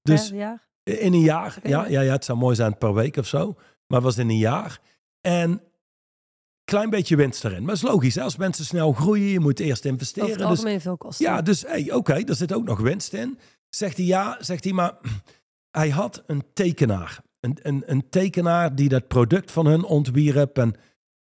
[0.02, 0.68] Dus Per jaar?
[0.84, 1.60] in een jaar.
[1.64, 1.88] Ja.
[1.88, 3.54] ja, ja, het zou mooi zijn per week of zo.
[3.88, 4.80] Maar het was in een jaar.
[5.22, 5.62] En
[6.66, 7.60] klein beetje winst erin.
[7.60, 8.16] Maar dat is logisch.
[8.16, 8.22] Hè?
[8.22, 10.30] Als mensen snel groeien, je moet eerst Over investeren.
[10.30, 11.26] het Dus algemeen veel kosten.
[11.26, 13.40] ja, dus hey, oké, er zit ook nog winst in.
[13.70, 14.98] Zegt hij ja, zegt hij, maar
[15.80, 17.24] hij had een tekenaar.
[17.40, 20.58] Een, een, een tekenaar die dat product van hun ontwierp.
[20.58, 20.76] En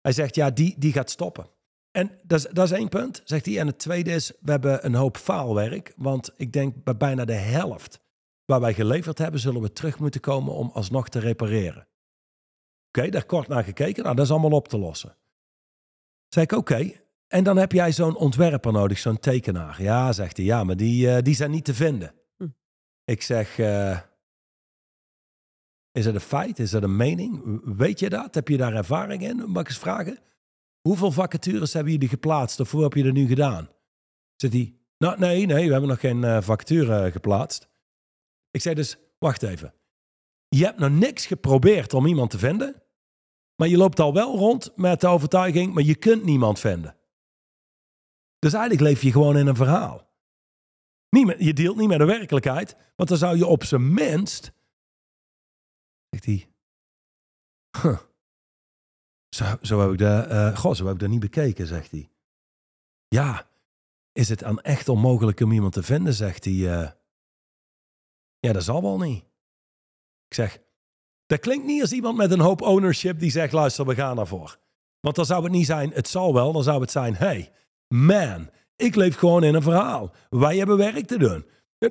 [0.00, 1.46] hij zegt ja, die, die gaat stoppen.
[1.90, 3.58] En dat is, dat is één punt, zegt hij.
[3.58, 5.92] En het tweede is, we hebben een hoop faalwerk.
[5.96, 8.00] Want ik denk bij bijna de helft
[8.44, 11.88] waar wij geleverd hebben, zullen we terug moeten komen om alsnog te repareren.
[12.88, 14.02] Oké, daar kort naar gekeken.
[14.02, 15.16] Nou, dat is allemaal op te lossen.
[16.30, 16.90] Zeg ik, oké.
[17.26, 19.82] En dan heb jij zo'n ontwerper nodig, zo'n tekenaar.
[19.82, 20.46] Ja, zegt hij.
[20.46, 22.14] Ja, maar die, eh, die zijn niet te vinden.
[22.36, 22.48] Hm.
[23.04, 24.00] Ik zeg, eh,
[25.92, 26.58] is dat een feit?
[26.58, 27.60] Is dat een mening?
[27.76, 28.34] Weet je dat?
[28.34, 29.36] Heb je daar ervaring in?
[29.36, 30.18] Mag ik eens vragen?
[30.80, 32.60] Hoeveel vacatures hebben jullie geplaatst?
[32.60, 33.68] Of hoe heb je dat nu gedaan?
[34.36, 37.68] Zit hij, nou nee, nee, we hebben nog geen eh, vacature geplaatst.
[38.50, 39.74] Ik zei dus, wacht even.
[40.48, 42.82] Je hebt nog niks geprobeerd om iemand te vinden.
[43.60, 46.96] Maar je loopt al wel rond met de overtuiging, maar je kunt niemand vinden.
[48.38, 50.08] Dus eigenlijk leef je gewoon in een verhaal.
[51.08, 54.52] Niet je deelt niet met de werkelijkheid, want dan zou je op zijn minst.
[56.08, 56.48] Zegt hij.
[59.36, 62.10] Zo, zo, heb ik de, uh, goh, zo heb ik dat niet bekeken, zegt hij.
[63.08, 63.50] Ja,
[64.12, 66.54] is het aan echt onmogelijk om iemand te vinden, zegt hij.
[66.54, 66.90] Uh,
[68.38, 69.24] ja, dat zal wel niet.
[70.26, 70.60] Ik zeg,
[71.30, 74.58] dat klinkt niet als iemand met een hoop ownership die zegt, luister, we gaan ervoor.
[75.00, 77.52] Want dan zou het niet zijn, het zal wel, dan zou het zijn, hey,
[77.94, 80.14] man, ik leef gewoon in een verhaal.
[80.28, 81.44] Wij hebben werk te doen.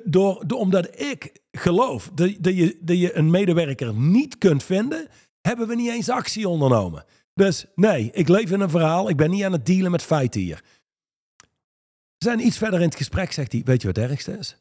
[0.04, 5.08] Door, door, omdat ik geloof dat, dat, je, dat je een medewerker niet kunt vinden,
[5.40, 7.04] hebben we niet eens actie ondernomen.
[7.34, 9.08] Dus nee, ik leef in een verhaal.
[9.08, 10.62] Ik ben niet aan het dealen met feiten hier.
[12.16, 13.62] We zijn iets verder in het gesprek, zegt hij.
[13.64, 14.56] Weet je wat het ergste is?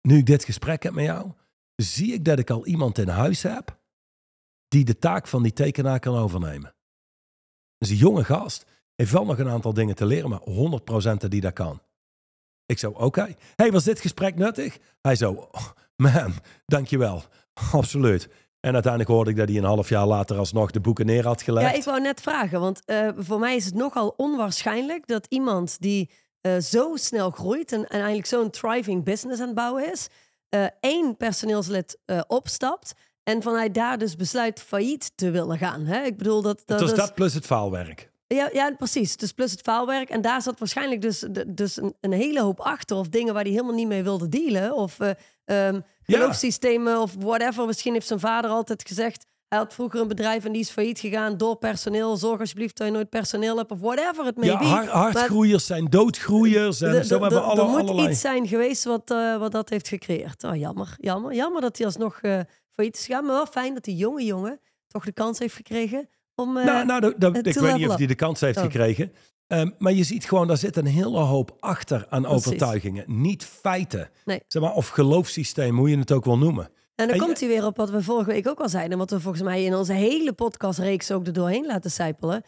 [0.00, 1.32] Nu ik dit gesprek heb met jou,
[1.76, 3.78] zie ik dat ik al iemand in huis heb
[4.68, 6.74] die de taak van die tekenaar kan overnemen.
[7.78, 8.66] Is een jonge gast.
[8.94, 11.80] Heeft wel nog een aantal dingen te leren, maar 100% dat die dat kan.
[12.66, 13.34] Ik zo, oké.
[13.56, 14.78] Hey, was dit gesprek nuttig?
[15.00, 16.32] Hij zo, oh, man,
[16.66, 17.22] dankjewel.
[17.72, 18.28] Absoluut.
[18.60, 21.42] En uiteindelijk hoorde ik dat hij een half jaar later alsnog de boeken neer had
[21.42, 21.70] gelegd.
[21.70, 25.80] Ja, ik wou net vragen, want uh, voor mij is het nogal onwaarschijnlijk dat iemand
[25.80, 26.10] die
[26.42, 30.08] uh, zo snel groeit en, en eigenlijk zo'n thriving business aan het bouwen is,
[30.54, 35.86] uh, één personeelslid opstapt en vanuit daar dus besluit failliet te willen gaan.
[35.86, 36.02] Hè?
[36.02, 36.62] Ik bedoel dat.
[36.66, 36.94] dat is...
[36.94, 38.12] dat plus het faalwerk.
[38.26, 39.16] Ja, ja, precies.
[39.16, 40.08] Dus plus het faalwerk.
[40.08, 42.96] En daar zat waarschijnlijk dus, dus een, een hele hoop achter.
[42.96, 44.74] Of dingen waar hij helemaal niet mee wilde dealen.
[44.74, 45.10] Of uh,
[45.44, 47.00] um, geloofssystemen ja.
[47.00, 47.66] of whatever.
[47.66, 49.26] Misschien heeft zijn vader altijd gezegd...
[49.48, 52.16] Hij had vroeger een bedrijf en die is failliet gegaan door personeel.
[52.16, 54.64] Zorg alsjeblieft dat je nooit personeel hebt of whatever het may ja, be.
[54.64, 56.80] Hard, hardgroeiers zijn doodgroeiers.
[56.80, 58.08] En zo hebben alle, er moet allerlei...
[58.08, 60.44] iets zijn geweest wat, uh, wat dat heeft gecreëerd.
[60.44, 61.34] Oh, jammer, jammer.
[61.34, 63.24] Jammer dat hij alsnog uh, failliet is gegaan.
[63.24, 66.56] Maar wel fijn dat die jonge jongen toch de kans heeft gekregen om.
[66.56, 68.62] Uh, nou, nou dat, dat, ik weet niet of hij de kans heeft oh.
[68.62, 69.12] gekregen.
[69.46, 72.46] Um, maar je ziet gewoon, daar zit een hele hoop achter aan Precies.
[72.46, 73.04] overtuigingen.
[73.06, 74.10] Niet feiten.
[74.24, 74.42] Nee.
[74.46, 76.68] Zeg maar, of geloofssysteem, hoe je het ook wil noemen.
[76.94, 78.98] En dan en komt hij weer op wat we vorige week ook al zeiden.
[78.98, 82.42] Wat we volgens mij in onze hele podcastreeks ook er doorheen laten sijpelen.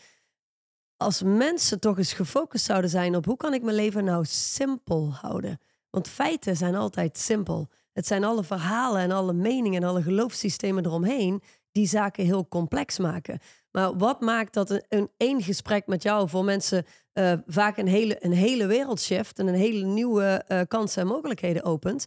[0.97, 5.13] Als mensen toch eens gefocust zouden zijn op hoe kan ik mijn leven nou simpel
[5.13, 5.59] houden.
[5.91, 7.69] Want feiten zijn altijd simpel.
[7.93, 12.99] Het zijn alle verhalen en alle meningen en alle geloofssystemen eromheen die zaken heel complex
[12.99, 13.39] maken.
[13.71, 17.89] Maar wat maakt dat een, een één gesprek met jou voor mensen uh, vaak een
[17.89, 22.07] hele, een hele wereld shift en een hele nieuwe uh, kansen en mogelijkheden opent?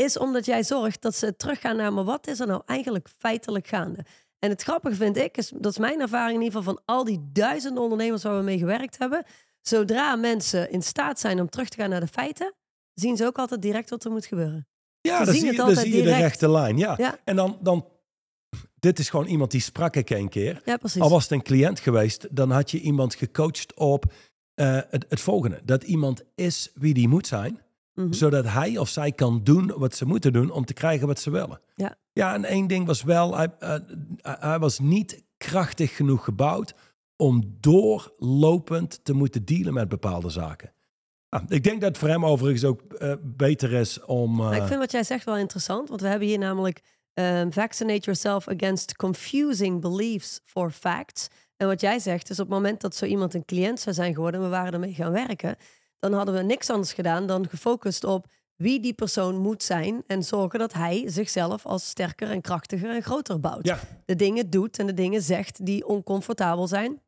[0.00, 3.66] Is omdat jij zorgt dat ze teruggaan naar, maar wat is er nou eigenlijk feitelijk
[3.66, 4.04] gaande?
[4.38, 7.04] En het grappige vind ik, is, dat is mijn ervaring in ieder geval van al
[7.04, 9.24] die duizenden ondernemers waar we mee gewerkt hebben.
[9.60, 12.54] Zodra mensen in staat zijn om terug te gaan naar de feiten,
[12.94, 14.68] zien ze ook altijd direct wat er moet gebeuren.
[15.00, 16.78] Ja, dan zie, je, dan zie je de rechte lijn.
[16.78, 16.94] Ja.
[16.98, 17.18] ja.
[17.24, 17.86] En dan, dan
[18.78, 20.62] dit is gewoon iemand die sprak ik een keer.
[20.64, 21.00] Ja, precies.
[21.00, 25.20] Al was het een cliënt geweest, dan had je iemand gecoacht op uh, het, het,
[25.20, 25.60] volgende.
[25.64, 27.60] Dat iemand is wie die moet zijn.
[28.00, 28.14] Mm -hmm.
[28.14, 31.30] Zodat hij of zij kan doen wat ze moeten doen om te krijgen wat ze
[31.30, 31.60] willen.
[31.74, 33.74] Ja, ja en één ding was wel, hij, uh,
[34.22, 36.74] hij was niet krachtig genoeg gebouwd
[37.16, 40.72] om doorlopend te moeten dealen met bepaalde zaken.
[41.28, 44.36] Ah, ik denk dat het voor hem overigens ook uh, beter is om.
[44.36, 46.82] Maar ik vind wat jij zegt wel interessant, want we hebben hier namelijk
[47.14, 51.28] Um, vaccinate yourself against confusing beliefs for facts.
[51.56, 54.14] En wat jij zegt is op het moment dat zo iemand een cliënt zou zijn
[54.14, 55.56] geworden en we waren ermee gaan werken,
[56.00, 60.22] dan hadden we niks anders gedaan dan gefocust op wie die persoon moet zijn en
[60.22, 63.66] zorgen dat hij zichzelf als sterker en krachtiger en groter bouwt.
[63.66, 63.78] Ja.
[64.04, 67.02] De dingen doet en de dingen zegt die oncomfortabel zijn,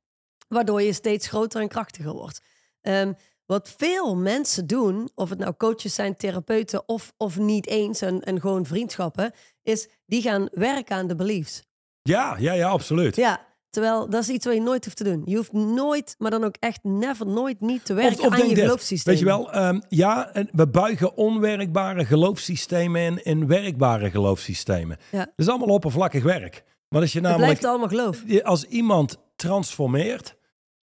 [0.49, 2.41] waardoor je steeds groter en krachtiger wordt.
[2.81, 8.01] Um, wat veel mensen doen, of het nou coaches zijn, therapeuten of, of niet eens
[8.01, 11.63] en, en gewoon vriendschappen, is die gaan werken aan de beliefs.
[12.03, 13.17] Ja, ja, ja, absoluut.
[13.17, 15.23] Ja, terwijl dat is iets wat je nooit hoeft te doen.
[15.25, 18.49] Je hoeft nooit, maar dan ook echt never, nooit niet te werken of, of aan
[18.49, 19.13] je dit, geloofssysteem.
[19.13, 24.97] Weet je wel, um, ja, we buigen onwerkbare geloofssystemen in, in werkbare geloofssystemen.
[25.11, 25.19] Ja.
[25.19, 26.65] Dat is allemaal oppervlakkig werk.
[26.89, 28.43] Maar als je namelijk, het blijft allemaal geloof.
[28.43, 30.37] Als iemand transformeert,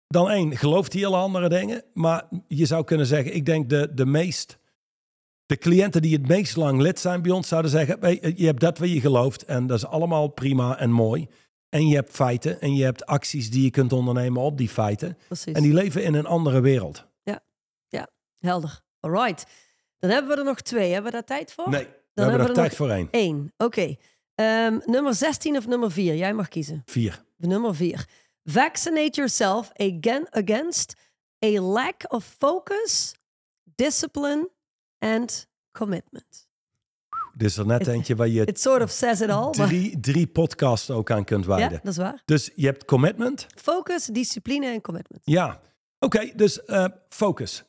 [0.07, 1.85] dan één, gelooft hij hele andere dingen.
[1.95, 4.59] Maar je zou kunnen zeggen, ik denk de, de meest...
[5.47, 7.97] De cliënten die het meest lang lid zijn bij ons zouden zeggen...
[8.01, 11.29] "Hey, je hebt dat wat je gelooft en dat is allemaal prima en mooi.
[11.71, 15.19] En je hebt feiten en je hebt acties die je kunt ondernemen op die feiten.
[15.27, 15.55] Precies.
[15.55, 17.09] En die leven in een andere wereld.
[18.41, 18.81] Helder.
[19.01, 19.47] Alright.
[19.99, 20.93] Dan hebben we er nog twee.
[20.93, 21.69] Hebben we daar tijd voor?
[21.69, 23.09] Nee, we Dan hebben hebben er we tijd nog voor één.
[23.11, 23.53] Eén.
[23.57, 23.97] Oké.
[24.35, 26.15] Ehm, nummer 16 of nummer 4?
[26.15, 26.83] Jij mag kiezen.
[26.85, 27.25] Vier.
[27.37, 28.09] Nummer 4.
[28.45, 30.95] Vaccinate yourself again against
[31.45, 33.15] a lack of focus,
[33.75, 34.49] discipline
[34.99, 36.49] and commitment.
[37.41, 39.55] Dit is er net eentje waar je It sort of says it all.
[39.59, 41.81] maar- drie, drie podcasts ook aan kunt ja, wijden.
[41.83, 42.23] dat is waar.
[42.25, 43.47] Dus je hebt commitment.
[43.55, 45.23] Focus, discipline en commitment.
[45.25, 45.61] Ja.
[45.99, 47.65] Oké, dus eh, focus.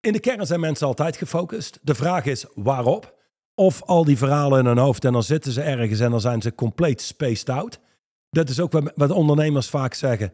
[0.00, 1.78] In de kern zijn mensen altijd gefocust.
[1.82, 3.16] De vraag is waarop?
[3.54, 6.42] Of al die verhalen in hun hoofd en dan zitten ze ergens en dan zijn
[6.42, 7.78] ze compleet spaced out.
[8.30, 10.32] Dat is ook wat, wat ondernemers vaak zeggen.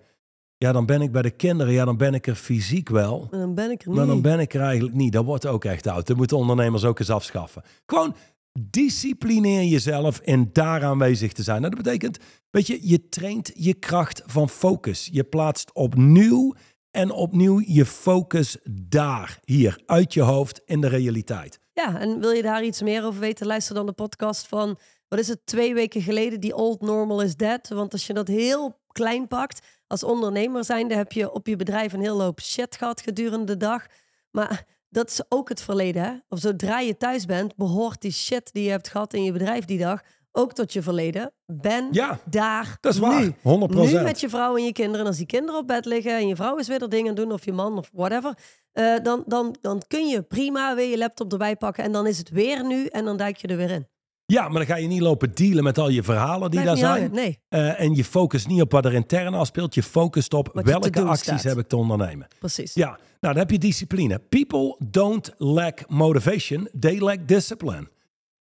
[0.56, 3.28] Ja, dan ben ik bij de kinderen, ja, dan ben ik er fysiek wel.
[3.30, 3.96] En dan ben ik er niet.
[3.96, 5.12] Maar dan ben ik er eigenlijk niet.
[5.12, 6.06] Dat wordt ook echt oud.
[6.06, 7.62] Dat moeten ondernemers ook eens afschaffen.
[7.86, 8.14] Gewoon
[8.60, 11.60] disciplineer jezelf in daar aanwezig te zijn.
[11.60, 12.18] Nou, dat betekent,
[12.50, 15.08] weet je, je traint je kracht van focus.
[15.12, 16.54] Je plaatst opnieuw
[16.90, 21.58] en opnieuw je focus daar, hier, uit je hoofd in de realiteit.
[21.72, 23.46] Ja, en wil je daar iets meer over weten?
[23.46, 27.36] Luister dan de podcast van, wat is het, twee weken geleden, die old normal is
[27.36, 27.68] dead.
[27.68, 31.92] Want als je dat heel klein pakt, als ondernemer zijnde heb je op je bedrijf
[31.92, 33.86] een heel hoop shit gehad gedurende de dag.
[34.30, 36.12] Maar dat is ook het verleden, hè?
[36.28, 39.64] Of zodra je thuis bent, behoort die shit die je hebt gehad in je bedrijf
[39.64, 40.00] die dag
[40.32, 41.32] ook tot je verleden.
[41.46, 43.20] Ben Ja, daar dat is waar.
[43.20, 43.34] nu.
[43.42, 43.92] 100%.
[43.92, 45.00] Nu met je vrouw en je kinderen.
[45.00, 47.32] En als die kinderen op bed liggen en je vrouw is weer er dingen doen,
[47.32, 48.38] of je man of whatever,
[48.72, 51.84] eh, dan, dan, dan kun je prima weer je laptop erbij pakken.
[51.84, 53.86] En dan is het weer nu en dan duik je er weer in.
[54.26, 56.92] Ja, maar dan ga je niet lopen dealen met al je verhalen die daar zijn.
[56.92, 57.14] hangen.
[57.14, 59.74] Nee, Eh, en je focust niet op wat er intern afspeelt.
[59.74, 61.42] Je focust op Wat welke acties staat.
[61.42, 62.26] heb ik te ondernemen.
[62.38, 62.74] precies.
[62.74, 62.98] Ja, nou
[63.34, 64.18] dan heb je discipline.
[64.18, 67.88] People don't lack motivation, they lack discipline.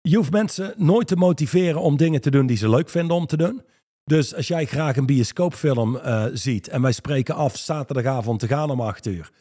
[0.01, 3.25] Je hoeft mensen nooit te motiveren om dingen te doen die ze leuk vinden om
[3.25, 3.61] te doen.
[4.03, 8.69] Dus als jij graag een bioscoopfilm eh, ziet en wij spreken af zaterdagavond te gaan
[8.69, 9.31] om acht uur,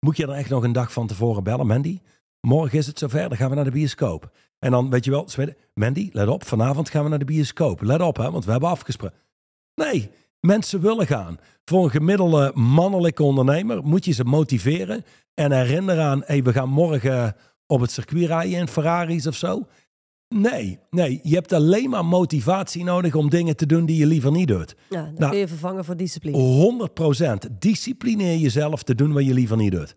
[0.00, 2.00] moet je er echt nog een dag van tevoren bellen, Mandy?
[2.40, 4.30] Morgen is het zover, dan gaan we naar de bioscoop.
[4.62, 5.28] En dan weet je wel,
[5.74, 7.80] Mandy, let op, vanavond gaan we naar de bioscoop.
[7.82, 9.16] Let op, hè, want we hebben afgesproken.
[9.74, 11.36] Nee, mensen willen gaan.
[11.64, 16.68] Voor een gemiddelde mannelijke ondernemer moet je ze motiveren en herinneren aan, hey, we gaan
[16.68, 19.66] morgen op het circuit rijden in Ferraris of zo.
[20.28, 24.30] Nee, nee, je hebt alleen maar motivatie nodig om dingen te doen die je liever
[24.30, 24.74] niet doet.
[24.90, 25.30] Ja, dan Nou.
[25.30, 26.36] kun je vervangen voor discipline.
[26.36, 29.94] 100% disciplineer jezelf te doen wat je liever niet doet.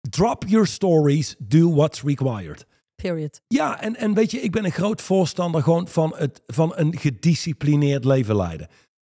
[0.00, 2.66] Drop your stories, do what's required.
[3.02, 3.40] Period.
[3.48, 6.98] Ja, en, en weet je, ik ben een groot voorstander gewoon van, het, van een
[6.98, 8.68] gedisciplineerd leven leiden.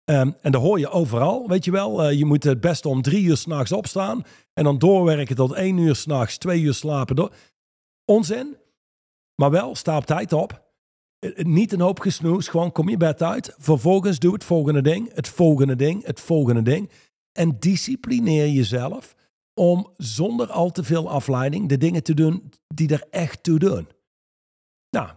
[0.04, 2.02] Ehm, en dat hoor je overal, weet je wel.
[2.02, 4.22] Eh, je moet het beste om drie uur s'nachts opstaan
[4.52, 7.30] en dan doorwerken tot één uur s'nachts, twee uur slapen.
[8.04, 8.56] Onzin,
[9.34, 10.64] maar wel, sta op tijd op.
[11.18, 13.54] Eh, Niet een hoop gesnoes, gewoon kom je bed uit.
[13.58, 16.90] Vervolgens doe het volgende ding, het volgende ding, het volgende ding.
[17.32, 19.15] En disciplineer jezelf
[19.58, 23.88] om zonder al te veel afleiding de dingen te doen die er echt toe doen.
[24.90, 25.10] Nou,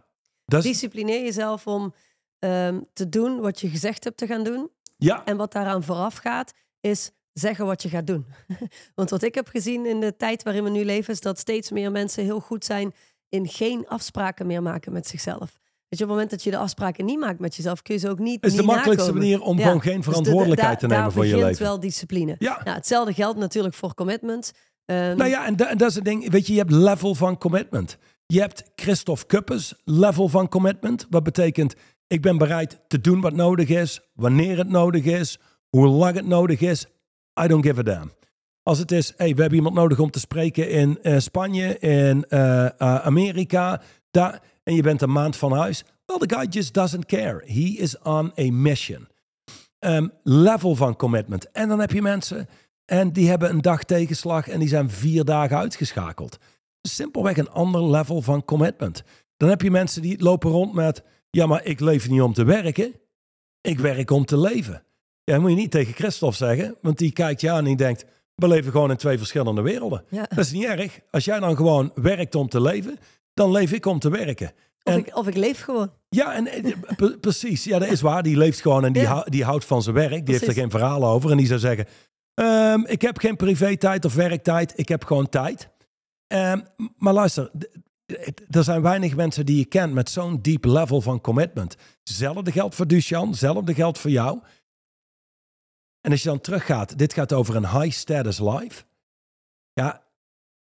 [0.45, 0.71] dat is...
[0.71, 1.93] Disciplineer jezelf om
[2.39, 4.69] ehm, te doen wat je gezegd hebt te gaan doen.
[4.97, 8.25] Ja, En wat daaraan vooraf gaat, is zeggen wat je gaat doen.
[8.95, 11.71] Want wat ik heb gezien in de tijd waarin we nu leven, is dat steeds
[11.71, 12.93] meer mensen heel goed zijn
[13.30, 15.60] in geen afspraken meer maken met zichzelf.
[15.89, 17.99] Weet je, op het moment dat je de afspraken niet maakt met jezelf, kun je
[17.99, 18.45] ze ook niet.
[18.45, 19.30] is de makkelijkste nakomen.
[19.30, 19.63] manier om Ja.
[19.65, 21.63] gewoon geen Dus de- verantwoordelijkheid da- te nemen voor je leven.
[21.63, 22.36] wel discipline.
[22.39, 22.62] Ja.
[22.63, 24.52] Nou, hetzelfde geldt natuurlijk voor commitment.
[24.86, 26.30] Ehm, Nou ja, en, da- en dat is het ding.
[26.30, 27.97] Weet je, je hebt level van commitment.
[28.25, 31.08] Je hebt Christophe Kuppers level van commitment.
[31.10, 31.73] Wat betekent,
[32.08, 36.25] ik ben bereid te doen wat nodig is, wanneer het nodig is, hoe lang het
[36.28, 36.86] nodig is.
[37.43, 38.12] I don't give a damn.
[38.63, 42.25] Als het is, hey, we hebben iemand nodig om te spreken in eh, Spanje, in
[42.28, 42.71] eh, eh,
[43.06, 45.84] Amerika, daar, en je bent een maand van huis.
[46.05, 47.43] Well, the guy just doesn't care.
[47.45, 49.08] He is on a mission.
[49.79, 51.51] Ehm, level van commitment.
[51.51, 52.47] En dan heb je mensen
[52.86, 56.38] en die hebben een dag tegenslag en die zijn vier dagen uitgeschakeld.
[56.82, 59.03] Simpelweg een ander level van commitment.
[59.38, 62.43] Dan heb je mensen die lopen rond met, ja, maar ik leef niet om te
[62.43, 62.93] werken.
[63.61, 64.84] Ik werk om te leven.
[65.24, 67.76] Ja, dat moet je niet tegen Christophe zeggen, want die kijkt je aan en die
[67.76, 68.05] denkt,
[68.36, 70.03] we leven gewoon in twee verschillende werelden.
[70.09, 70.26] ja.
[70.30, 70.99] Dat is niet erg.
[71.11, 72.99] Als jij dan gewoon werkt om te leven,
[73.39, 74.51] dan leef ik om te werken.
[74.83, 75.91] of, ik, of ik leef gewoon.
[76.09, 76.73] Ja, en eh,
[77.21, 77.63] precies.
[77.63, 78.23] Ja, dat is waar.
[78.23, 79.07] Die leeft gewoon en die, Ja.
[79.09, 80.25] hou- die houdt van zijn werk.
[80.25, 81.31] Die heeft er geen verhalen over.
[81.31, 81.85] En die zou zeggen,
[82.33, 84.73] ehm, ik heb geen privé-tijd of werktijd.
[84.75, 85.69] Ik heb gewoon tijd.
[86.27, 86.59] Ehm,
[86.97, 87.51] maar luister,
[88.49, 91.75] er zijn weinig mensen die je kent met zo'n deep level van commitment.
[92.03, 94.39] Hetzelfde geldt voor Duchan, hetzelfde geldt voor jou.
[96.01, 98.83] En als je dan teruggaat, dit gaat over een high status life.
[99.73, 100.03] Ja,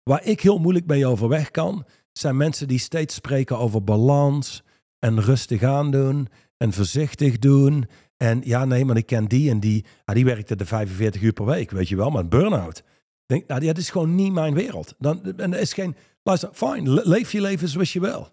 [0.03, 4.63] waar ik heel moeilijk mee overweg kan, zijn mensen die steeds spreken over balans
[4.99, 7.87] en rustig aandoen en voorzichtig doen.
[8.17, 11.33] En ja, nee, maar ik ken die en die, ja, die werkte de 45 uur
[11.33, 12.83] per week, weet je wel, maar een burn-out.
[13.25, 14.95] Denk, nou, dat is gewoon niet mijn wereld.
[14.97, 18.29] Dan, en er is geen, luister, fijn, leef je leven zoals je wil.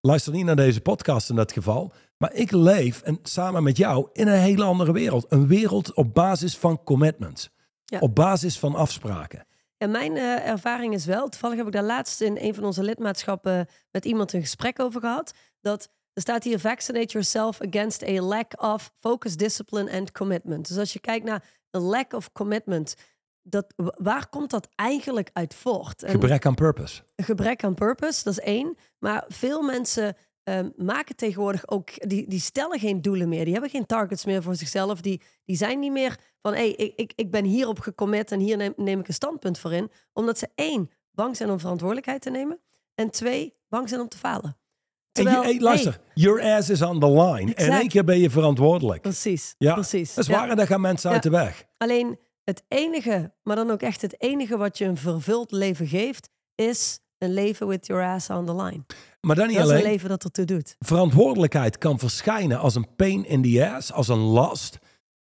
[0.00, 1.92] Luister niet naar deze podcast in dat geval.
[2.18, 5.26] Maar ik leef en samen met jou in een hele andere wereld.
[5.28, 7.50] Een wereld op basis van commitments.
[7.84, 7.98] Ja.
[7.98, 9.46] Op basis van afspraken.
[9.82, 12.82] En mijn eh, ervaring is wel, toevallig heb ik daar laatst in een van onze
[12.82, 15.32] lidmaatschappen met iemand een gesprek over gehad.
[15.60, 20.68] Dat er staat hier: vaccinate yourself against a lack of focus, discipline and commitment.
[20.68, 22.94] Dus als je kijkt naar een lack of commitment,
[23.42, 26.02] dat, waar komt dat eigenlijk uit voort?
[26.02, 27.02] En Gebrek aan purpose.
[27.14, 28.76] een gebrek aan purpose, dat is één.
[28.98, 33.44] Maar veel mensen ehm, maken tegenwoordig ook, die, die stellen geen doelen meer.
[33.44, 35.00] Die hebben geen targets meer voor zichzelf.
[35.00, 38.40] Die, die zijn niet meer van, hé, hey, ik, ik, ik ben hierop gecommit en
[38.40, 39.90] hier neem, neem ik een standpunt voor in.
[40.12, 42.60] Omdat ze één, bang zijn om verantwoordelijkheid te nemen.
[42.94, 44.56] En twee, bang zijn om te falen.
[45.12, 47.54] En Terwijl, hey, luister, your ass is on the line.
[47.54, 49.02] En één keer ben je verantwoordelijk.
[49.02, 50.14] precies, Ja, precies.
[50.14, 50.38] Dat is Ja.
[50.38, 51.14] waar en daar gaan mensen Ja.
[51.14, 51.64] uit de weg.
[51.78, 56.28] Alleen het enige, maar dan ook echt het enige wat je een vervuld leven geeft,
[56.54, 58.84] is een leven with your ass on the line.
[59.26, 59.90] Maar dan niet Dat is een alleen.
[59.90, 60.76] leven dat ertoe doet.
[60.78, 64.78] verantwoordelijkheid kan verschijnen als een pain in the ass, als een last.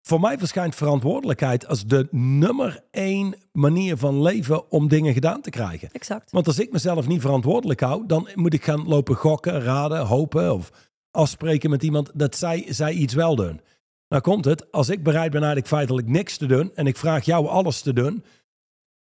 [0.01, 5.49] Voor mij verschijnt verantwoordelijkheid als de nummer één manier van leven om dingen gedaan te
[5.49, 5.89] krijgen.
[5.91, 6.31] Exact.
[6.31, 10.53] Want als ik mezelf niet verantwoordelijk hou, dan moet ik gaan lopen gokken, raden, hopen
[10.53, 10.71] of
[11.11, 13.61] afspreken met iemand dat zij, zij iets wel doen.
[14.07, 17.25] Nou komt het, als ik bereid ben eigenlijk feitelijk niks te doen en ik vraag
[17.25, 18.23] jou alles te doen,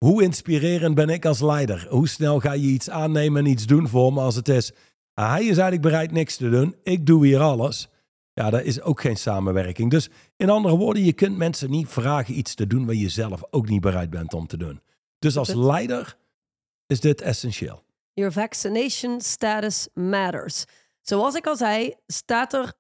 [0.06, 1.88] hoe inspirerend ben ik als leider?
[1.90, 4.72] Hoe snel ga je iets aannemen en iets doen voor me als het is,
[5.14, 7.90] ah, hij is eigenlijk bereid niks te doen, ik doe hier alles.
[8.34, 9.92] Ja, dat is ook geen samenwerking.
[9.92, 13.44] Dus in andere woorden, je kunt mensen niet vragen iets te doen waar je zelf
[13.50, 14.82] ook niet bereid bent om te doen.
[15.20, 16.18] Dus als leider
[16.88, 17.84] is dit essentieel.
[18.14, 20.66] Your vaccination status matters.
[21.02, 22.74] Zoals ik al zei, staat er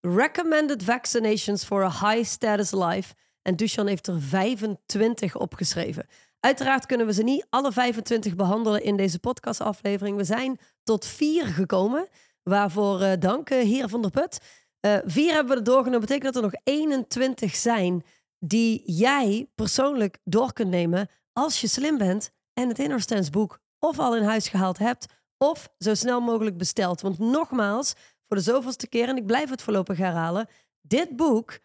[0.00, 3.14] recommended vaccinations for a high status life.
[3.42, 6.06] En Duchan heeft er 25 opgeschreven.
[6.40, 10.16] Uiteraard kunnen we ze niet alle 25 behandelen in deze podcastaflevering.
[10.16, 12.08] We zijn tot vier gekomen.
[12.42, 14.40] Waarvoor eh, dank, eh, heer Van der Put.
[14.80, 16.00] Eh, vier hebben we er doorgenomen.
[16.00, 18.02] betekent dat er nog 21 zijn
[18.38, 23.58] die jij persoonlijk door kunt nemen als je slim bent en het Inner Stance boek
[23.78, 25.06] of al in huis gehaald hebt
[25.38, 27.00] of zo snel mogelijk besteld.
[27.00, 27.94] Want nogmaals,
[28.26, 30.48] voor de zoveelste keer, en ik blijf het voorlopig herhalen,
[30.80, 31.58] dit boek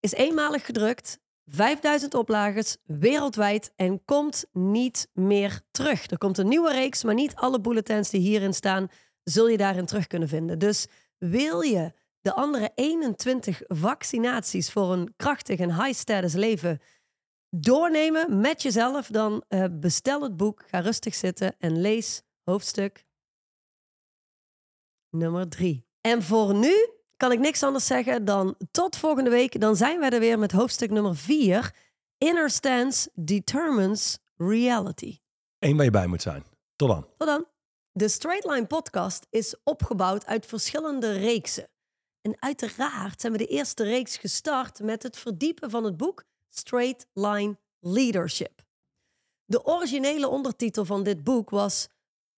[0.00, 6.10] is eenmalig gedrukt, 5000 oplages wereldwijd en komt niet meer terug.
[6.10, 8.88] Er komt een nieuwe reeks, maar niet alle bulletins die hierin staan,
[9.22, 10.58] zul je daarin terug kunnen vinden.
[10.58, 10.86] Dus
[11.18, 16.80] wil je de andere 21 vaccinaties voor een krachtig en high status leven
[17.50, 23.04] doornemen met jezelf, dan eh, bestel het boek, ga rustig zitten en lees hoofdstuk
[25.10, 25.86] nummer 3.
[26.00, 26.88] En voor nu
[27.22, 29.60] kan ik niks anders zeggen dan tot volgende week.
[29.60, 31.74] Dan zijn wij er weer met hoofdstuk nummer 4.
[32.18, 35.18] Inner stance determines reality.
[35.58, 36.44] Eén waar je bij moet zijn.
[36.76, 37.06] Tot dan.
[37.16, 37.46] Tot dan.
[37.92, 41.68] De Straight Line podcast is opgebouwd uit verschillende reeksen.
[42.20, 47.06] En uiteraard zijn we de eerste reeks gestart met het verdiepen van het boek Straight
[47.12, 48.62] Line Leadership.
[49.44, 51.88] De originele ondertitel van dit boek was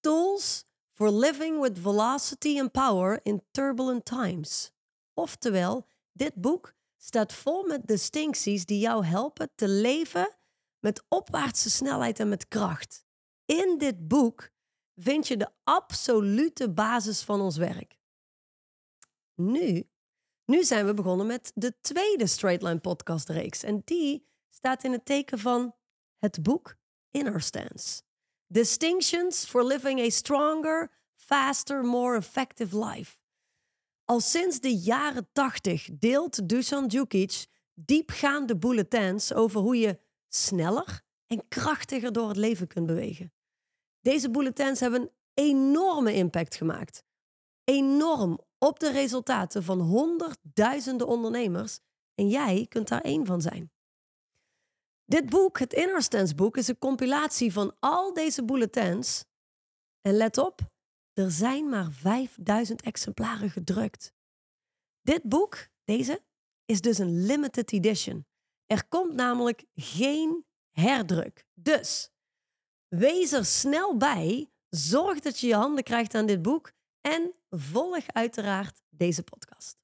[0.00, 4.72] Tools for Living with Velocity and Power in Turbulent Times.
[5.14, 10.36] Oftewel, dit boek staat vol met distincties die jou helpen te leven
[10.80, 13.04] met opwaartse snelheid en met kracht.
[13.44, 14.50] In dit boek
[14.94, 17.98] vind je de absolute basis van ons werk.
[19.34, 19.88] Nu,
[20.44, 23.62] nu zijn we begonnen met de tweede Straight Line podcast reeks.
[23.62, 25.74] En die staat in het teken van
[26.18, 26.76] het boek
[27.10, 28.02] Inner Stance.
[28.46, 33.16] Distinctions for living a stronger, faster, more effective life.
[34.04, 39.98] Al sinds de jaren 80 deelt Dusan Djukic diepgaande bulletins over hoe je
[40.28, 43.32] sneller en krachtiger door het leven kunt bewegen.
[44.00, 47.04] Deze bulletins hebben een enorme impact gemaakt.
[47.64, 51.78] Enorm op de resultaten van honderdduizenden ondernemers.
[52.14, 53.72] En jij kunt daar één van zijn.
[55.04, 59.24] Dit boek, het Inner Stance boek, is een compilatie van al deze bulletins.
[60.00, 60.60] En let op,
[61.14, 64.12] er zijn maar 5000 exemplaren gedrukt.
[65.00, 66.22] Dit boek, deze,
[66.64, 68.26] is dus een limited edition.
[68.66, 71.46] Er komt namelijk geen herdruk.
[71.54, 72.10] Dus
[72.88, 74.50] wees er snel bij.
[74.68, 76.72] Zorg dat je je handen krijgt aan dit boek.
[77.00, 79.83] En volg uiteraard deze podcast.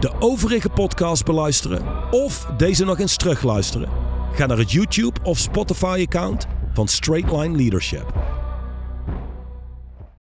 [0.00, 3.88] De overige podcast beluisteren of deze nog eens terugluisteren?
[4.32, 8.39] Ga naar het YouTube of Spotify account van Straightline Leadership.